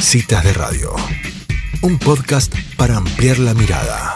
Citas 0.00 0.44
de 0.44 0.52
Radio, 0.52 0.90
un 1.82 1.98
podcast 1.98 2.54
para 2.76 2.96
ampliar 2.96 3.38
la 3.38 3.52
mirada. 3.52 4.14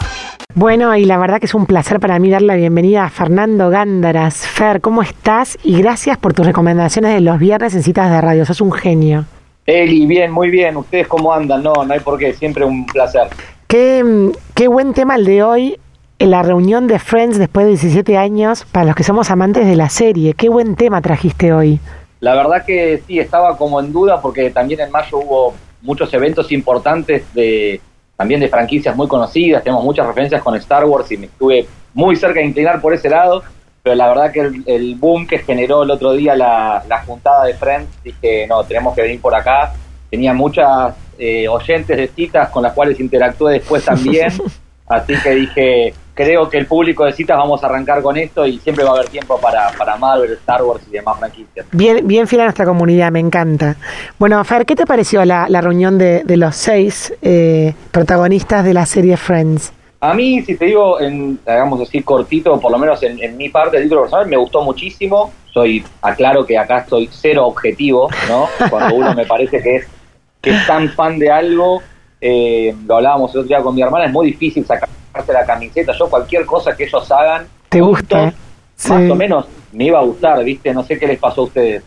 Bueno, 0.54 0.94
y 0.96 1.04
la 1.04 1.18
verdad 1.18 1.40
que 1.40 1.46
es 1.46 1.54
un 1.54 1.66
placer 1.66 1.98
para 1.98 2.18
mí 2.18 2.30
dar 2.30 2.42
la 2.42 2.54
bienvenida 2.54 3.04
a 3.04 3.10
Fernando 3.10 3.68
Gándaras. 3.68 4.46
Fer, 4.46 4.80
¿cómo 4.80 5.02
estás? 5.02 5.58
Y 5.64 5.76
gracias 5.82 6.16
por 6.18 6.34
tus 6.34 6.46
recomendaciones 6.46 7.12
de 7.14 7.20
los 7.20 7.38
viernes 7.38 7.74
en 7.74 7.82
citas 7.82 8.10
de 8.10 8.20
radio. 8.20 8.46
Sos 8.46 8.60
un 8.60 8.72
genio. 8.72 9.24
Eli, 9.66 10.06
bien, 10.06 10.30
muy 10.30 10.50
bien. 10.50 10.76
¿Ustedes 10.76 11.08
cómo 11.08 11.32
andan? 11.32 11.62
No, 11.62 11.72
no 11.74 11.92
hay 11.92 12.00
por 12.00 12.18
qué. 12.18 12.32
Siempre 12.32 12.64
un 12.64 12.86
placer. 12.86 13.28
Qué, 13.66 14.32
qué 14.54 14.68
buen 14.68 14.94
tema 14.94 15.16
el 15.16 15.24
de 15.24 15.42
hoy. 15.42 15.78
En 16.18 16.30
la 16.30 16.42
reunión 16.42 16.86
de 16.86 17.00
Friends 17.00 17.38
después 17.38 17.66
de 17.66 17.70
17 17.70 18.16
años, 18.16 18.64
para 18.70 18.86
los 18.86 18.94
que 18.94 19.02
somos 19.02 19.30
amantes 19.30 19.66
de 19.66 19.74
la 19.74 19.88
serie. 19.88 20.34
Qué 20.34 20.48
buen 20.48 20.76
tema 20.76 21.02
trajiste 21.02 21.52
hoy. 21.52 21.80
La 22.20 22.36
verdad 22.36 22.64
que 22.64 23.02
sí, 23.04 23.18
estaba 23.18 23.56
como 23.56 23.80
en 23.80 23.92
duda 23.92 24.20
porque 24.20 24.50
también 24.50 24.80
en 24.80 24.92
mayo 24.92 25.18
hubo 25.18 25.54
muchos 25.82 26.12
eventos 26.14 26.50
importantes 26.52 27.32
de 27.34 27.80
también 28.16 28.40
de 28.40 28.48
franquicias 28.48 28.94
muy 28.94 29.08
conocidas, 29.08 29.64
tenemos 29.64 29.84
muchas 29.84 30.06
referencias 30.06 30.42
con 30.42 30.54
Star 30.56 30.84
Wars 30.84 31.10
y 31.10 31.16
me 31.16 31.26
estuve 31.26 31.66
muy 31.92 32.14
cerca 32.16 32.40
de 32.40 32.46
inclinar 32.46 32.80
por 32.80 32.94
ese 32.94 33.08
lado, 33.08 33.42
pero 33.82 33.96
la 33.96 34.08
verdad 34.08 34.30
que 34.30 34.40
el, 34.66 34.94
boom 34.94 35.26
que 35.26 35.38
generó 35.38 35.82
el 35.82 35.90
otro 35.90 36.12
día 36.12 36.36
la, 36.36 36.84
la, 36.88 37.02
juntada 37.04 37.46
de 37.46 37.54
Friends, 37.54 37.90
dije, 38.04 38.46
no, 38.46 38.62
tenemos 38.64 38.94
que 38.94 39.02
venir 39.02 39.20
por 39.20 39.34
acá. 39.34 39.72
Tenía 40.08 40.32
muchas 40.32 40.94
eh, 41.18 41.48
oyentes 41.48 41.96
de 41.96 42.06
citas 42.06 42.48
con 42.50 42.62
las 42.62 42.74
cuales 42.74 43.00
interactué 43.00 43.54
después 43.54 43.84
también, 43.84 44.28
así 44.86 45.14
que 45.22 45.30
dije, 45.30 45.94
creo 46.14 46.48
que 46.48 46.58
el 46.58 46.66
público 46.66 47.04
de 47.04 47.12
citas 47.12 47.36
vamos 47.36 47.62
a 47.62 47.66
arrancar 47.66 48.02
con 48.02 48.16
esto 48.16 48.46
y 48.46 48.58
siempre 48.58 48.84
va 48.84 48.90
a 48.90 48.94
haber 48.94 49.08
tiempo 49.08 49.40
para, 49.40 49.70
para 49.76 49.96
Marvel, 49.96 50.32
Star 50.32 50.62
Wars 50.62 50.82
y 50.88 50.92
demás 50.92 51.18
franquicias. 51.18 51.66
Bien, 51.72 52.06
bien 52.06 52.26
fiel 52.26 52.42
a 52.42 52.44
nuestra 52.44 52.64
comunidad, 52.64 53.10
me 53.10 53.20
encanta. 53.20 53.76
Bueno, 54.18 54.42
Fer, 54.44 54.66
¿qué 54.66 54.76
te 54.76 54.86
pareció 54.86 55.24
la, 55.24 55.48
la 55.48 55.60
reunión 55.60 55.98
de, 55.98 56.22
de, 56.24 56.36
los 56.36 56.56
seis 56.56 57.14
eh, 57.22 57.74
protagonistas 57.90 58.64
de 58.64 58.74
la 58.74 58.86
serie 58.86 59.16
Friends? 59.16 59.72
A 60.00 60.14
mí, 60.14 60.42
si 60.42 60.56
te 60.56 60.66
digo, 60.66 61.00
en, 61.00 61.38
hagamos 61.46 61.78
decir 61.78 62.04
cortito, 62.04 62.58
por 62.60 62.72
lo 62.72 62.78
menos 62.78 63.02
en, 63.04 63.22
en 63.22 63.36
mi 63.36 63.48
parte 63.48 63.76
del 63.76 63.84
título 63.84 64.02
personal, 64.02 64.26
me 64.26 64.36
gustó 64.36 64.62
muchísimo. 64.62 65.32
Soy, 65.52 65.84
aclaro 66.00 66.44
que 66.44 66.58
acá 66.58 66.78
estoy 66.78 67.08
cero 67.12 67.46
objetivo, 67.46 68.08
¿no? 68.28 68.48
Cuando 68.68 68.96
uno 68.96 69.14
me 69.14 69.26
parece 69.26 69.62
que 69.62 69.76
es, 69.76 69.86
que 70.40 70.50
es 70.50 70.66
tan 70.66 70.88
fan 70.88 71.18
de 71.18 71.30
algo, 71.30 71.82
eh, 72.20 72.74
lo 72.86 72.96
hablábamos 72.96 73.32
el 73.34 73.40
otro 73.40 73.48
día 73.48 73.62
con 73.62 73.74
mi 73.74 73.82
hermana, 73.82 74.06
es 74.06 74.12
muy 74.12 74.26
difícil 74.28 74.64
sacar 74.64 74.88
la 75.32 75.44
camiseta, 75.44 75.92
yo 75.98 76.08
cualquier 76.08 76.46
cosa 76.46 76.76
que 76.76 76.84
ellos 76.84 77.10
hagan, 77.10 77.46
¿te 77.68 77.80
gusta? 77.80 78.32
Más 78.88 79.10
o 79.10 79.14
menos 79.14 79.46
me 79.72 79.84
iba 79.84 79.98
a 79.98 80.02
gustar, 80.02 80.42
¿viste? 80.44 80.72
No 80.72 80.82
sé 80.82 80.98
qué 80.98 81.06
les 81.06 81.18
pasó 81.18 81.42
a 81.42 81.44
ustedes. 81.44 81.84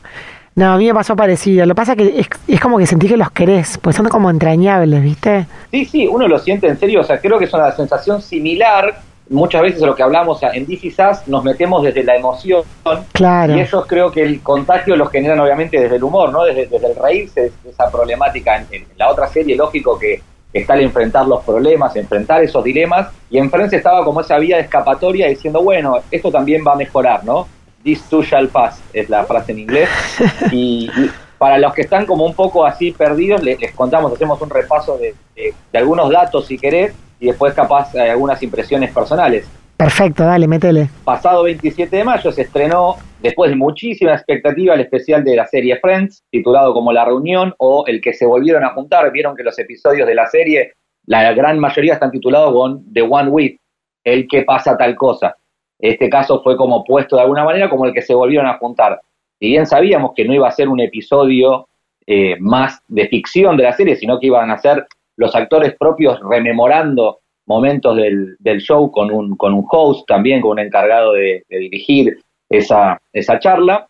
No, 0.56 0.74
a 0.74 0.78
mí 0.78 0.88
me 0.88 0.94
pasó 0.94 1.16
parecido. 1.18 1.66
Lo 1.66 1.74
que 1.74 1.76
pasa 1.76 1.94
es 1.94 1.98
que 1.98 2.28
es, 2.48 2.60
como 2.62 2.78
que 2.78 2.86
sentí 2.86 3.08
que 3.08 3.18
los 3.18 3.30
querés, 3.32 3.78
pues 3.78 3.96
son 3.96 4.08
como 4.08 4.30
entrañables, 4.30 5.04
¿viste? 5.04 5.48
Sí, 5.70 5.86
sí, 5.86 6.08
uno 6.08 6.28
lo 6.30 6.40
siente 6.40 6.68
en 6.68 6.80
serio. 6.80 7.02
O 7.02 7.04
sea, 7.04 7.20
creo 7.20 7.38
que 7.38 7.46
es 7.46 7.54
una 7.54 7.72
sensación 7.74 8.22
similar. 8.22 9.02
Muchas 9.28 9.64
veces 9.64 9.82
lo 9.82 9.96
que 9.96 10.04
hablamos 10.04 10.42
en 10.44 10.66
DC 10.66 10.92
Sass 10.92 11.28
nos 11.28 11.44
metemos 11.44 11.84
desde 11.84 12.04
la 12.04 12.16
emoción. 12.16 12.64
Claro. 13.12 13.58
Y 13.58 13.60
ellos 13.60 13.86
creo 13.86 14.12
que 14.12 14.22
el 14.22 14.42
contagio 14.42 14.96
los 14.96 15.10
generan 15.10 15.40
obviamente 15.42 15.78
desde 15.78 15.98
el 15.98 16.04
humor, 16.04 16.32
¿no? 16.32 16.46
Desde, 16.46 16.68
desde 16.68 16.88
el 16.88 16.96
reírse, 16.96 17.52
esa 17.68 17.92
problemática. 17.92 18.56
en 18.72 18.86
la 18.96 19.12
otra 19.12 19.28
serie, 19.28 19.58
lógico 19.58 20.00
que 20.00 20.22
está 20.56 20.76
el 20.76 20.82
enfrentar 20.82 21.28
los 21.28 21.44
problemas, 21.44 21.96
enfrentar 21.98 22.42
esos 22.42 22.64
dilemas, 22.64 23.10
y 23.30 23.38
en 23.38 23.52
Friends 23.52 23.74
estaba 23.74 24.06
como 24.06 24.22
esa 24.22 24.38
vía 24.38 24.56
de 24.56 24.64
escapatoria 24.64 25.28
diciendo, 25.28 25.62
bueno, 25.62 25.98
esto 26.10 26.32
también 26.32 26.64
va 26.66 26.74
a 26.74 26.76
mejorar, 26.78 27.26
¿no? 27.26 27.46
This 27.84 28.02
too 28.04 28.24
shall 28.24 28.48
pass, 28.48 28.82
es 28.94 29.10
la 29.10 29.26
frase 29.26 29.52
en 29.52 29.60
inglés, 29.60 29.90
y, 30.52 30.90
para 31.38 31.58
los 31.58 31.74
que 31.74 31.82
están 31.82 32.06
como 32.06 32.26
un 32.26 32.34
poco 32.34 32.66
así 32.66 32.94
perdidos, 32.94 33.44
les, 33.44 33.74
contamos, 33.74 34.14
hacemos 34.14 34.42
un 34.42 34.50
repaso 34.50 34.98
de, 34.98 35.14
de, 35.36 35.78
algunos 35.78 36.10
datos 36.10 36.48
si 36.48 36.58
querés, 36.58 36.94
y 37.20 37.28
después 37.28 37.54
capaz 37.54 37.94
eh, 37.94 38.10
algunas 38.10 38.42
impresiones 38.42 38.92
personales. 38.94 39.46
Perfecto, 39.78 40.24
dale, 40.24 40.48
métele. 40.48 40.90
Pasado 41.04 41.44
27 41.44 41.98
de 41.98 42.04
mayo 42.06 42.32
se 42.32 42.44
estrenó, 42.44 42.96
después 43.22 43.50
de 43.50 43.58
muchísima 43.58 44.14
expectativa, 44.14 44.74
el 44.74 44.82
especial 44.82 45.24
de 45.24 45.36
la 45.36 45.46
serie 45.48 45.80
Friends, 45.82 46.24
titulado 46.32 46.74
como 46.74 46.94
La 46.94 47.04
Reunión 47.04 47.54
o 47.58 47.84
El 47.86 48.00
que 48.00 48.14
se 48.14 48.26
volvieron 48.26 48.64
a 48.64 48.74
juntar. 48.74 49.12
Vieron 49.12 49.36
que 49.36 49.44
los 49.44 49.60
episodios 49.60 50.08
de 50.08 50.16
la 50.16 50.28
serie, 50.28 50.74
la 51.06 51.34
gran 51.34 51.60
mayoría 51.60 51.94
están 51.94 52.12
titulados 52.12 52.54
con 52.54 52.94
The 52.94 53.02
One 53.02 53.30
With, 53.30 53.58
el 54.06 54.28
que 54.30 54.44
pasa 54.44 54.78
tal 54.78 54.96
cosa. 54.96 55.36
Este 55.78 56.10
caso 56.10 56.42
fue 56.42 56.56
como 56.56 56.86
puesto 56.86 57.18
de 57.18 57.24
alguna 57.24 57.44
manera 57.44 57.70
como 57.70 57.86
el 57.86 57.94
que 57.94 58.02
se 58.02 58.14
volvieron 58.14 58.48
a 58.48 58.58
juntar. 58.58 59.02
Si 59.40 59.48
bien 59.48 59.66
sabíamos 59.66 60.14
que 60.16 60.24
no 60.24 60.34
iba 60.34 60.48
a 60.48 60.52
ser 60.52 60.70
un 60.70 60.80
episodio 60.80 61.68
eh, 62.08 62.38
más 62.40 62.82
de 62.88 63.08
ficción 63.08 63.58
de 63.58 63.64
la 63.64 63.74
serie, 63.74 63.98
sino 63.98 64.20
que 64.20 64.28
iban 64.28 64.50
a 64.52 64.58
ser 64.58 64.88
los 65.18 65.36
actores 65.36 65.76
propios 65.78 66.20
rememorando 66.22 67.20
momentos 67.46 67.96
del, 67.96 68.60
show 68.60 68.92
con 68.92 69.12
un, 69.12 69.36
con 69.36 69.54
un 69.54 69.66
host 69.70 70.08
también, 70.08 70.42
con 70.42 70.52
un 70.52 70.60
encargado 70.60 71.14
de, 71.14 71.44
dirigir 71.50 72.18
esa, 72.50 73.00
esa 73.14 73.40
charla, 73.40 73.88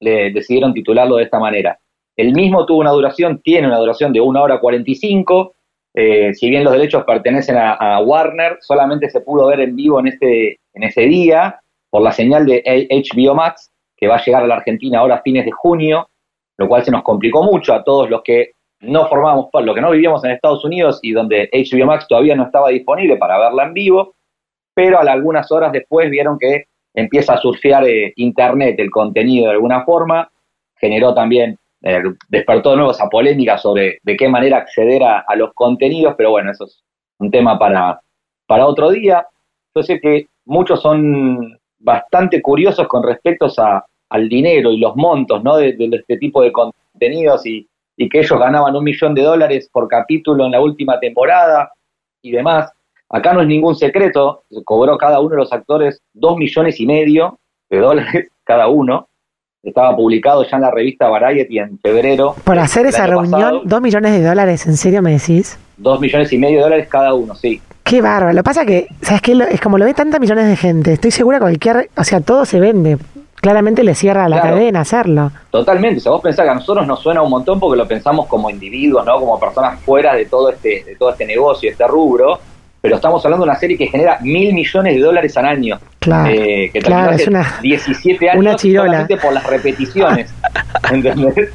le 0.00 0.30
decidieron 0.32 0.74
titularlo 0.74 1.16
de 1.16 1.24
esta 1.24 1.38
manera. 1.38 1.78
El 2.16 2.32
mismo 2.32 2.66
tuvo 2.66 2.80
una 2.80 2.90
duración, 2.90 3.40
tiene 3.42 3.66
una 3.66 3.78
duración 3.78 4.12
de 4.12 4.20
una 4.20 4.42
hora 4.42 4.60
45, 4.60 5.54
eh, 5.94 6.34
si 6.34 6.48
bien 6.50 6.64
los 6.64 6.72
derechos 6.72 7.04
pertenecen 7.04 7.56
a, 7.58 8.00
Warner, 8.00 8.58
solamente 8.60 9.10
se 9.10 9.20
pudo 9.20 9.46
ver 9.48 9.60
en 9.60 9.74
vivo 9.74 10.00
en, 10.00 10.08
este, 10.08 10.60
en 10.74 10.82
ese 10.82 11.02
día 11.02 11.60
por 11.88 12.02
la 12.02 12.12
señal 12.12 12.46
de 12.46 12.62
HBO 12.64 13.34
Max, 13.34 13.72
que 13.96 14.06
va 14.06 14.16
a 14.16 14.24
llegar 14.24 14.44
a 14.44 14.46
la 14.46 14.56
Argentina 14.56 15.00
ahora 15.00 15.16
a 15.16 15.22
fines 15.22 15.44
de 15.44 15.50
junio, 15.50 16.08
lo 16.56 16.68
cual 16.68 16.84
se 16.84 16.90
nos 16.90 17.02
complicó 17.02 17.42
mucho 17.42 17.74
a 17.74 17.82
todos 17.82 18.08
los 18.08 18.22
que 18.22 18.52
no 18.80 19.08
formábamos 19.08 19.48
lo 19.62 19.74
que 19.74 19.80
no 19.80 19.90
vivíamos 19.90 20.24
en 20.24 20.32
Estados 20.32 20.64
Unidos 20.64 20.98
y 21.02 21.12
donde 21.12 21.50
HBO 21.52 21.86
Max 21.86 22.06
todavía 22.08 22.34
no 22.34 22.44
estaba 22.44 22.70
disponible 22.70 23.16
para 23.16 23.38
verla 23.38 23.64
en 23.64 23.74
vivo, 23.74 24.14
pero 24.74 24.98
a 24.98 25.02
algunas 25.02 25.50
horas 25.52 25.72
después 25.72 26.10
vieron 26.10 26.38
que 26.38 26.64
empieza 26.94 27.34
a 27.34 27.38
surfear 27.38 27.86
eh, 27.86 28.12
Internet 28.16 28.76
el 28.78 28.90
contenido 28.90 29.46
de 29.46 29.52
alguna 29.52 29.84
forma, 29.84 30.30
generó 30.76 31.14
también, 31.14 31.58
eh, 31.82 32.02
despertó 32.28 32.70
de 32.70 32.76
nuevo 32.76 32.92
esa 32.92 33.08
polémica 33.08 33.58
sobre 33.58 33.98
de 34.02 34.16
qué 34.16 34.28
manera 34.28 34.58
acceder 34.58 35.02
a, 35.02 35.24
los 35.36 35.52
contenidos, 35.54 36.14
pero 36.16 36.30
bueno, 36.30 36.50
eso 36.50 36.64
es 36.64 36.82
un 37.18 37.30
tema 37.30 37.58
para, 37.58 38.00
para 38.46 38.66
otro 38.66 38.90
día. 38.90 39.26
Yo 39.74 39.82
sé 39.82 40.00
que 40.00 40.26
muchos 40.46 40.80
son 40.80 41.58
bastante 41.78 42.40
curiosos 42.40 42.88
con 42.88 43.02
respecto 43.02 43.46
a, 43.58 43.84
al 44.08 44.28
dinero 44.28 44.72
y 44.72 44.78
los 44.78 44.96
montos 44.96 45.44
¿no? 45.44 45.56
de, 45.56 45.74
de 45.74 45.96
este 45.96 46.16
tipo 46.16 46.42
de 46.42 46.50
contenidos 46.50 47.46
y 47.46 47.66
y 48.00 48.08
que 48.08 48.20
ellos 48.20 48.40
ganaban 48.40 48.74
un 48.74 48.82
millón 48.82 49.14
de 49.14 49.20
dólares 49.20 49.68
por 49.70 49.86
capítulo 49.86 50.46
en 50.46 50.52
la 50.52 50.60
última 50.62 50.98
temporada 50.98 51.70
y 52.22 52.30
demás. 52.30 52.72
Acá 53.10 53.34
no 53.34 53.42
es 53.42 53.46
ningún 53.46 53.76
secreto, 53.76 54.44
cobró 54.64 54.96
cada 54.96 55.20
uno 55.20 55.30
de 55.32 55.36
los 55.36 55.52
actores 55.52 56.00
dos 56.14 56.38
millones 56.38 56.80
y 56.80 56.86
medio 56.86 57.38
de 57.68 57.78
dólares 57.78 58.28
cada 58.44 58.68
uno. 58.68 59.06
Estaba 59.62 59.94
publicado 59.94 60.46
ya 60.48 60.56
en 60.56 60.62
la 60.62 60.70
revista 60.70 61.10
Variety 61.10 61.58
en 61.58 61.78
febrero. 61.78 62.36
Por 62.42 62.58
hacer 62.58 62.86
esa 62.86 63.06
reunión, 63.06 63.60
dos 63.64 63.82
millones 63.82 64.12
de 64.12 64.26
dólares, 64.26 64.66
¿en 64.66 64.78
serio 64.78 65.02
me 65.02 65.12
decís? 65.12 65.58
Dos 65.76 66.00
millones 66.00 66.32
y 66.32 66.38
medio 66.38 66.56
de 66.56 66.62
dólares 66.62 66.88
cada 66.88 67.12
uno, 67.12 67.34
sí. 67.34 67.60
Qué 67.84 68.00
bárbaro. 68.00 68.32
Lo 68.32 68.38
que 68.38 68.44
pasa 68.44 68.64
que, 68.64 68.86
¿sabes 69.02 69.20
qué? 69.20 69.32
Es 69.50 69.60
como 69.60 69.76
lo 69.76 69.84
ve 69.84 69.92
tantas 69.92 70.18
millones 70.20 70.48
de 70.48 70.56
gente. 70.56 70.94
Estoy 70.94 71.10
segura 71.10 71.36
que 71.36 71.42
cualquier, 71.42 71.90
o 71.94 72.04
sea, 72.04 72.22
todo 72.22 72.46
se 72.46 72.60
vende 72.60 72.96
claramente 73.40 73.82
le 73.82 73.94
cierra 73.94 74.28
la 74.28 74.40
cadena 74.40 74.80
hacerlo. 74.80 75.32
Totalmente, 75.50 76.00
si 76.00 76.08
vos 76.08 76.20
pensás 76.20 76.44
que 76.44 76.50
a 76.50 76.54
nosotros 76.54 76.86
nos 76.86 77.00
suena 77.00 77.22
un 77.22 77.30
montón 77.30 77.58
porque 77.58 77.76
lo 77.76 77.88
pensamos 77.88 78.26
como 78.26 78.50
individuos, 78.50 79.04
¿no? 79.04 79.18
Como 79.18 79.38
personas 79.38 79.80
fuera 79.80 80.14
de 80.14 80.26
todo 80.26 80.50
este, 80.50 80.84
de 80.84 80.96
todo 80.96 81.10
este 81.10 81.26
negocio, 81.26 81.70
este 81.70 81.86
rubro, 81.86 82.38
pero 82.80 82.96
estamos 82.96 83.22
hablando 83.24 83.44
de 83.44 83.50
una 83.50 83.58
serie 83.58 83.76
que 83.76 83.86
genera 83.86 84.18
mil 84.22 84.54
millones 84.54 84.94
de 84.94 85.00
dólares 85.00 85.36
al 85.36 85.46
año. 85.46 85.78
Claro, 85.98 86.30
eh, 86.32 86.70
que 86.72 86.80
claro 86.80 87.12
es 87.12 87.28
una, 87.28 87.58
17 87.60 88.30
años 88.30 88.40
una 88.40 88.56
solamente 88.56 89.16
por 89.18 89.34
las 89.34 89.46
repeticiones. 89.46 90.32
¿Entendés? 90.90 91.50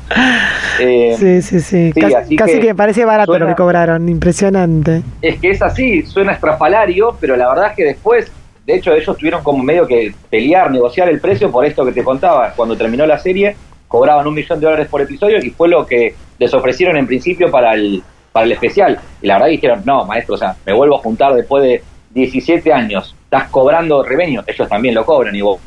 Eh, 0.80 1.16
sí, 1.18 1.42
sí, 1.42 1.60
sí. 1.62 1.94
casi, 2.00 2.36
que, 2.36 2.60
que, 2.60 2.76
parece 2.76 3.06
barato 3.06 3.40
lo 3.40 3.48
que 3.48 3.56
cobraron, 3.56 4.08
impresionante. 4.08 5.02
Es 5.22 5.40
que 5.40 5.50
es 5.50 5.62
así, 5.64 6.04
suena 6.04 6.34
estrafalario, 6.34 7.18
pero 7.20 7.36
la 7.36 7.50
verdad 7.50 7.72
es 7.72 7.76
que 7.76 7.84
después 7.86 8.32
de 8.66 8.76
hecho, 8.76 8.94
ellos 8.94 9.16
tuvieron 9.16 9.44
como 9.44 9.64
medio 9.64 9.86
que 9.86 10.14
pelear, 10.30 10.72
negociar 10.72 11.08
el 11.10 11.20
precio 11.20 11.52
por 11.52 11.66
esto 11.66 11.86
que 11.86 11.92
te 11.92 12.04
contaba. 12.04 12.52
Cuando 12.56 12.76
terminó 12.76 13.06
la 13.06 13.20
serie, 13.20 13.56
cobraban 13.88 14.26
un 14.26 14.34
millón 14.34 14.60
de 14.60 14.66
dólares 14.66 14.88
por 14.88 15.02
episodio 15.02 15.38
y 15.38 15.52
fue 15.52 15.68
lo 15.68 15.86
que 15.86 16.16
les 16.40 16.52
ofrecieron 16.54 16.98
en 16.98 17.06
principio 17.06 17.52
para 17.52 17.76
el, 17.76 18.02
para 18.32 18.48
el 18.48 18.54
especial. 18.54 19.00
Y 19.22 19.28
la 19.28 19.36
verdad 19.36 19.50
dijeron, 19.50 19.82
no, 19.86 20.06
maestro, 20.06 20.34
o 20.34 20.38
sea, 20.38 20.56
me 20.66 20.74
vuelvo 20.74 20.96
a 20.96 21.00
juntar 21.00 21.36
después 21.36 21.64
de 21.64 21.84
17 22.10 22.74
años. 22.74 23.16
Estás 23.26 23.50
cobrando 23.50 24.02
reveño, 24.02 24.44
ellos 24.48 24.68
también 24.68 24.96
lo 24.96 25.06
cobran 25.06 25.36
igual. 25.36 25.60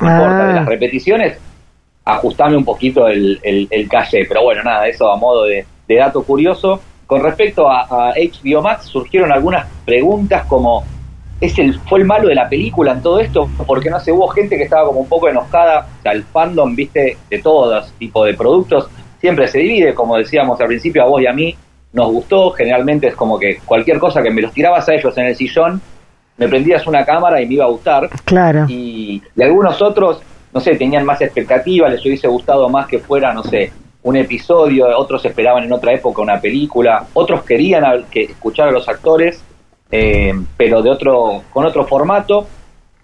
No 0.00 0.10
importa, 0.10 0.46
de 0.46 0.54
las 0.54 0.66
ah. 0.66 0.70
repeticiones, 0.70 1.38
ajustame 2.04 2.56
un 2.56 2.64
poquito 2.64 3.08
el, 3.08 3.40
el, 3.42 3.88
calle. 3.88 4.26
Pero 4.28 4.44
bueno, 4.44 4.62
nada, 4.62 4.86
eso 4.86 5.10
a 5.10 5.16
modo 5.16 5.44
de, 5.44 5.66
dato 5.88 6.22
curioso. 6.22 6.80
Con 7.06 7.22
respecto 7.22 7.68
a, 7.68 7.82
a 7.82 8.14
HBO 8.14 8.62
Max, 8.62 8.86
surgieron 8.86 9.30
algunas 9.32 9.66
preguntas 9.84 10.46
como 10.46 10.84
es 11.40 11.58
el, 11.58 11.78
fue 11.80 12.00
el 12.00 12.04
malo 12.04 12.28
de 12.28 12.34
la 12.34 12.48
película 12.48 12.92
en 12.92 13.02
todo 13.02 13.20
esto, 13.20 13.48
porque 13.66 13.90
no 13.90 14.00
sé, 14.00 14.12
hubo 14.12 14.28
gente 14.28 14.56
que 14.56 14.64
estaba 14.64 14.86
como 14.86 15.00
un 15.00 15.08
poco 15.08 15.28
enojada, 15.28 15.86
o 15.98 16.02
sea, 16.02 16.12
el 16.12 16.24
fandom, 16.24 16.74
viste, 16.74 17.16
de 17.28 17.38
todos 17.40 17.92
tipos 17.98 18.26
de 18.26 18.34
productos, 18.34 18.88
siempre 19.20 19.48
se 19.48 19.58
divide, 19.58 19.94
como 19.94 20.16
decíamos 20.16 20.60
al 20.60 20.68
principio, 20.68 21.02
a 21.02 21.06
vos 21.06 21.20
y 21.22 21.26
a 21.26 21.32
mí, 21.32 21.54
nos 21.92 22.10
gustó, 22.10 22.50
generalmente 22.50 23.08
es 23.08 23.14
como 23.14 23.38
que 23.38 23.58
cualquier 23.64 23.98
cosa 23.98 24.22
que 24.22 24.30
me 24.30 24.42
los 24.42 24.52
tirabas 24.52 24.88
a 24.88 24.94
ellos 24.94 25.16
en 25.16 25.26
el 25.26 25.36
sillón, 25.36 25.80
me 26.36 26.48
prendías 26.48 26.86
una 26.86 27.04
cámara 27.04 27.40
y 27.40 27.46
me 27.46 27.54
iba 27.54 27.64
a 27.64 27.68
gustar. 27.68 28.10
Claro. 28.24 28.66
Y, 28.68 29.22
y 29.36 29.42
algunos 29.42 29.80
otros, 29.80 30.20
no 30.52 30.60
sé, 30.60 30.74
tenían 30.74 31.04
más 31.04 31.20
expectativas, 31.20 31.92
les 31.92 32.04
hubiese 32.04 32.26
gustado 32.26 32.68
más 32.68 32.86
que 32.88 32.98
fuera, 32.98 33.32
no 33.32 33.44
sé, 33.44 33.70
un 34.02 34.16
episodio, 34.16 34.86
otros 34.98 35.24
esperaban 35.24 35.64
en 35.64 35.72
otra 35.72 35.92
época 35.92 36.20
una 36.20 36.40
película, 36.40 37.06
otros 37.14 37.42
querían 37.44 38.04
que 38.10 38.24
escuchar 38.24 38.68
a 38.68 38.72
los 38.72 38.88
actores, 38.88 39.42
eh, 39.96 40.34
pero 40.56 40.82
de 40.82 40.90
otro, 40.90 41.44
con 41.52 41.64
otro 41.64 41.86
formato. 41.86 42.48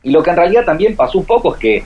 Y 0.03 0.11
lo 0.11 0.25
que 0.25 0.31
en 0.31 0.37
realidad 0.37 0.65
también 0.65 0.97
pasó 0.97 1.19
un 1.19 1.25
poco 1.25 1.55
es 1.55 1.61
que 1.61 1.85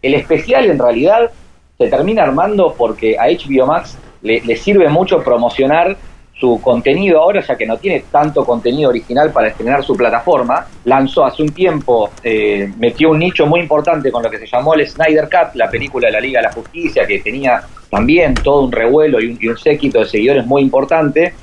el 0.00 0.14
especial 0.14 0.66
en 0.66 0.78
realidad 0.78 1.32
se 1.76 1.88
termina 1.88 2.22
armando 2.22 2.72
porque 2.78 3.18
a 3.18 3.24
HBO 3.24 3.66
Max 3.66 3.98
le, 4.22 4.56
sirve 4.56 4.88
mucho 4.88 5.20
promocionar 5.24 5.96
su 6.38 6.60
contenido 6.62 7.20
ahora, 7.20 7.40
ya 7.40 7.56
que 7.56 7.66
no 7.66 7.76
tiene 7.78 8.04
tanto 8.12 8.44
contenido 8.44 8.90
original 8.90 9.32
para 9.32 9.48
estrenar 9.48 9.82
su 9.82 9.96
plataforma. 9.96 10.64
Lanzó 10.84 11.24
hace 11.24 11.42
un 11.42 11.48
tiempo, 11.48 12.10
eh, 12.22 12.70
metió 12.78 13.10
un 13.10 13.18
nicho 13.18 13.46
muy 13.46 13.58
importante 13.58 14.12
con 14.12 14.22
lo 14.22 14.30
que 14.30 14.38
se 14.38 14.46
llamó 14.46 14.74
el 14.74 14.86
Snyder 14.86 15.24
Cut, 15.24 15.56
la 15.56 15.68
película 15.68 16.06
de 16.06 16.12
la 16.12 16.20
Liga 16.20 16.38
de 16.38 16.46
la 16.46 16.52
Justicia, 16.52 17.04
que 17.04 17.18
tenía 17.18 17.62
también 17.90 18.34
todo 18.34 18.62
un 18.62 18.70
revuelo 18.70 19.20
y 19.20 19.26
un, 19.26 19.38
y 19.40 19.48
un 19.48 19.58
séquito 19.58 19.98
de 19.98 20.04
seguidores 20.04 20.46
muy 20.46 20.62
importante. 20.62 21.34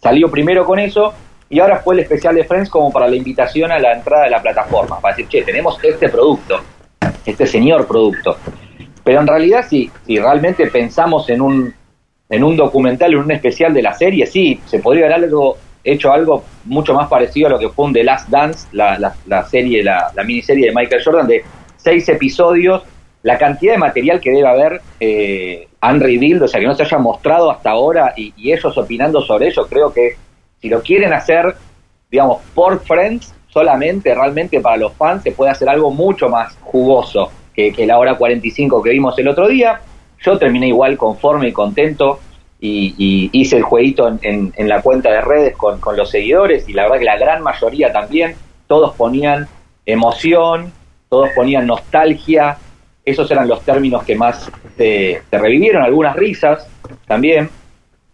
Salió 0.00 0.28
primero 0.28 0.64
con 0.64 0.80
eso 0.80 1.14
y 1.50 1.60
ahora 1.60 1.78
fue 1.78 1.94
el 1.94 2.00
especial 2.00 2.34
de 2.34 2.44
Friends 2.44 2.68
como 2.68 2.92
para 2.92 3.08
la 3.08 3.16
invitación 3.16 3.72
a 3.72 3.78
la 3.78 3.94
entrada 3.94 4.24
de 4.24 4.30
la 4.30 4.42
plataforma, 4.42 5.00
para 5.00 5.14
decir, 5.14 5.28
che, 5.28 5.42
tenemos 5.42 5.82
este 5.82 6.08
producto, 6.08 6.60
este 7.24 7.46
señor 7.46 7.86
producto. 7.86 8.36
Pero 9.02 9.20
en 9.20 9.26
realidad, 9.26 9.64
si, 9.68 9.90
si 10.06 10.18
realmente 10.18 10.66
pensamos 10.66 11.30
en 11.30 11.40
un, 11.40 11.74
en 12.28 12.44
un 12.44 12.56
documental, 12.56 13.12
en 13.12 13.20
un 13.20 13.30
especial 13.32 13.72
de 13.72 13.82
la 13.82 13.94
serie, 13.94 14.26
sí, 14.26 14.60
se 14.66 14.80
podría 14.80 15.06
haber 15.06 15.24
algo, 15.24 15.56
hecho 15.82 16.12
algo 16.12 16.44
mucho 16.66 16.92
más 16.92 17.08
parecido 17.08 17.46
a 17.46 17.50
lo 17.50 17.58
que 17.58 17.70
fue 17.70 17.86
un 17.86 17.94
The 17.94 18.04
Last 18.04 18.28
Dance, 18.28 18.68
la, 18.72 18.98
la, 18.98 19.14
la 19.26 19.44
serie, 19.46 19.82
la, 19.82 20.12
la 20.14 20.24
miniserie 20.24 20.66
de 20.66 20.74
Michael 20.74 21.02
Jordan, 21.02 21.26
de 21.26 21.42
seis 21.78 22.06
episodios, 22.10 22.82
la 23.22 23.38
cantidad 23.38 23.72
de 23.72 23.78
material 23.78 24.20
que 24.20 24.30
debe 24.30 24.46
haber 24.46 24.82
eh, 25.00 25.68
han 25.80 25.98
revealed, 25.98 26.42
o 26.42 26.48
sea, 26.48 26.60
que 26.60 26.66
no 26.66 26.74
se 26.74 26.82
haya 26.82 26.98
mostrado 26.98 27.50
hasta 27.50 27.70
ahora 27.70 28.12
y, 28.16 28.34
y 28.36 28.52
ellos 28.52 28.76
opinando 28.76 29.22
sobre 29.22 29.48
ello, 29.48 29.66
creo 29.66 29.92
que 29.92 30.16
si 30.60 30.68
lo 30.68 30.82
quieren 30.82 31.12
hacer, 31.12 31.54
digamos, 32.10 32.38
por 32.54 32.80
Friends, 32.80 33.34
solamente, 33.48 34.14
realmente 34.14 34.60
para 34.60 34.76
los 34.76 34.92
fans, 34.94 35.22
se 35.22 35.32
puede 35.32 35.50
hacer 35.50 35.68
algo 35.68 35.90
mucho 35.90 36.28
más 36.28 36.56
jugoso 36.62 37.30
que, 37.54 37.72
la 37.86 37.98
hora 37.98 38.14
45 38.16 38.82
que 38.82 38.90
vimos 38.90 39.18
el 39.18 39.28
otro 39.28 39.48
día. 39.48 39.80
Yo 40.20 40.38
terminé 40.38 40.68
igual 40.68 40.96
conforme 40.96 41.48
y 41.48 41.52
contento 41.52 42.20
y, 42.60 42.94
y 42.98 43.30
hice 43.32 43.56
el 43.56 43.62
jueguito 43.62 44.06
en, 44.08 44.18
en- 44.22 44.52
en 44.56 44.68
la 44.68 44.82
cuenta 44.82 45.10
de 45.10 45.20
redes 45.20 45.56
con, 45.56 45.80
los 45.96 46.10
seguidores 46.10 46.68
y 46.68 46.72
la 46.72 46.82
verdad 46.84 46.98
que 46.98 47.04
la 47.04 47.16
gran 47.18 47.42
mayoría 47.42 47.92
también, 47.92 48.34
todos 48.66 48.94
ponían 48.96 49.48
emoción, 49.86 50.72
todos 51.08 51.30
ponían 51.34 51.66
nostalgia, 51.66 52.58
esos 53.04 53.30
eran 53.30 53.48
los 53.48 53.62
términos 53.62 54.04
que 54.04 54.14
más 54.14 54.50
se, 54.76 55.22
se 55.30 55.38
revivieron, 55.38 55.82
algunas 55.82 56.14
risas 56.14 56.68
también. 57.06 57.48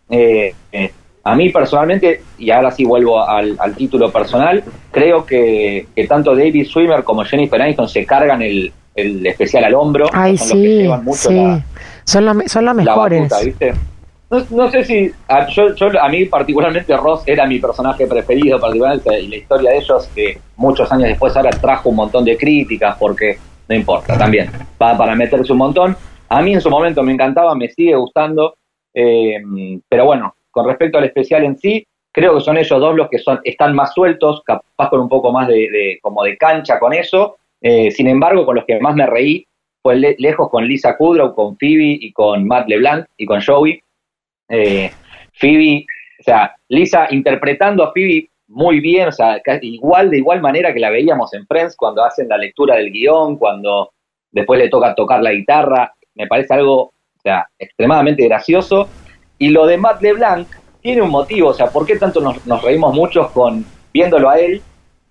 Eh, 0.08 0.54
eh, 0.72 0.92
a 1.24 1.34
mí 1.34 1.48
personalmente, 1.50 2.20
y 2.38 2.50
ahora 2.50 2.70
sí 2.70 2.84
vuelvo 2.84 3.20
al, 3.26 3.56
al 3.58 3.74
título 3.74 4.12
personal, 4.12 4.62
creo 4.90 5.24
que, 5.24 5.86
que 5.96 6.06
tanto 6.06 6.36
David 6.36 6.66
Swimmer 6.66 7.02
como 7.02 7.24
Jennifer 7.24 7.60
Aniston 7.62 7.88
se 7.88 8.04
cargan 8.04 8.42
el, 8.42 8.72
el 8.94 9.26
especial 9.26 9.64
al 9.64 9.74
hombro. 9.74 10.06
Ay, 10.12 10.36
son 10.36 10.48
los 10.48 10.56
que 10.58 10.68
sí, 10.68 10.76
llevan 10.82 11.04
mucho 11.04 11.28
sí. 11.30 11.34
la, 11.34 11.62
Son 12.04 12.36
me- 12.36 12.48
son 12.48 12.64
los 12.66 12.76
la 12.76 12.84
mejores. 12.84 13.20
batuta, 13.22 13.40
¿viste? 13.42 13.72
No, 14.30 14.38
no 14.50 14.70
sé 14.70 14.84
si 14.84 15.10
a, 15.28 15.46
yo, 15.48 15.74
yo- 15.74 16.00
a 16.02 16.08
mí 16.08 16.24
particularmente 16.26 16.96
Ross 16.96 17.22
era 17.26 17.46
mi 17.46 17.58
personaje 17.58 18.06
preferido 18.06 18.58
particularmente 18.60 19.20
y 19.20 19.28
la 19.28 19.36
historia 19.36 19.70
de 19.70 19.78
ellos 19.78 20.08
que 20.14 20.38
muchos 20.56 20.90
años 20.92 21.08
después 21.08 21.36
ahora 21.36 21.50
trajo 21.50 21.90
un 21.90 21.96
montón 21.96 22.24
de 22.24 22.36
críticas 22.36 22.96
porque 22.98 23.38
no 23.68 23.74
importa 23.74 24.18
también 24.18 24.50
va 24.82 24.96
para 24.96 25.14
meterse 25.14 25.52
un 25.52 25.58
montón 25.58 25.96
a 26.28 26.42
mí 26.42 26.52
en 26.54 26.60
su 26.60 26.68
momento 26.70 27.02
me 27.02 27.12
encantaba 27.12 27.54
me 27.54 27.68
sigue 27.68 27.94
gustando 27.94 28.56
eh, 28.94 29.36
pero 29.88 30.06
bueno 30.06 30.34
con 30.54 30.66
respecto 30.66 30.96
al 30.98 31.04
especial 31.04 31.44
en 31.44 31.58
sí 31.58 31.86
creo 32.12 32.34
que 32.34 32.40
son 32.40 32.56
ellos 32.56 32.80
dos 32.80 32.94
los 32.94 33.08
que 33.10 33.18
son 33.18 33.40
están 33.44 33.74
más 33.74 33.92
sueltos 33.92 34.42
capaz 34.44 34.88
con 34.88 35.00
un 35.00 35.08
poco 35.08 35.32
más 35.32 35.48
de, 35.48 35.98
como 36.00 36.22
de 36.22 36.36
cancha 36.36 36.78
con 36.78 36.92
eso 36.94 37.36
Eh, 37.66 37.90
sin 37.90 38.08
embargo 38.08 38.44
con 38.44 38.56
los 38.56 38.66
que 38.66 38.78
más 38.78 38.94
me 38.94 39.06
reí 39.06 39.46
fue 39.82 39.96
le- 39.96 40.16
lejos 40.18 40.50
con 40.50 40.66
Lisa 40.66 40.96
Kudrow, 40.98 41.34
con 41.34 41.56
Phoebe 41.56 41.96
y 42.06 42.12
con 42.12 42.46
Matt 42.46 42.68
LeBlanc 42.68 43.06
y 43.16 43.24
con 43.24 43.40
Joey. 43.40 43.80
Eh, 44.50 44.90
Phoebe, 45.40 45.86
o 46.20 46.22
sea, 46.22 46.54
Lisa 46.68 47.06
interpretando 47.10 47.82
a 47.82 47.92
Phoebe 47.92 48.28
muy 48.48 48.80
bien, 48.80 49.08
o 49.08 49.12
sea, 49.12 49.40
igual 49.62 50.10
de 50.10 50.18
igual 50.18 50.40
manera 50.42 50.72
que 50.74 50.80
la 50.80 50.90
veíamos 50.90 51.32
en 51.32 51.46
Friends 51.46 51.74
cuando 51.74 52.04
hacen 52.04 52.28
la 52.28 52.36
lectura 52.36 52.76
del 52.76 52.90
guion, 52.92 53.38
cuando 53.38 53.92
después 54.30 54.58
le 54.60 54.68
toca 54.68 54.94
tocar 54.94 55.22
la 55.22 55.32
guitarra, 55.32 55.94
me 56.14 56.26
parece 56.26 56.52
algo, 56.52 56.76
o 56.82 57.20
sea, 57.22 57.46
extremadamente 57.58 58.24
gracioso. 58.28 58.88
Y 59.38 59.48
lo 59.48 59.66
de 59.66 59.76
Matt 59.78 60.00
LeBlanc 60.02 60.46
tiene 60.80 61.02
un 61.02 61.10
motivo, 61.10 61.48
o 61.50 61.54
sea, 61.54 61.66
¿por 61.66 61.86
qué 61.86 61.96
tanto 61.96 62.20
nos, 62.20 62.44
nos 62.46 62.62
reímos 62.62 62.94
muchos 62.94 63.30
con 63.30 63.64
viéndolo 63.92 64.28
a 64.30 64.38
él? 64.38 64.60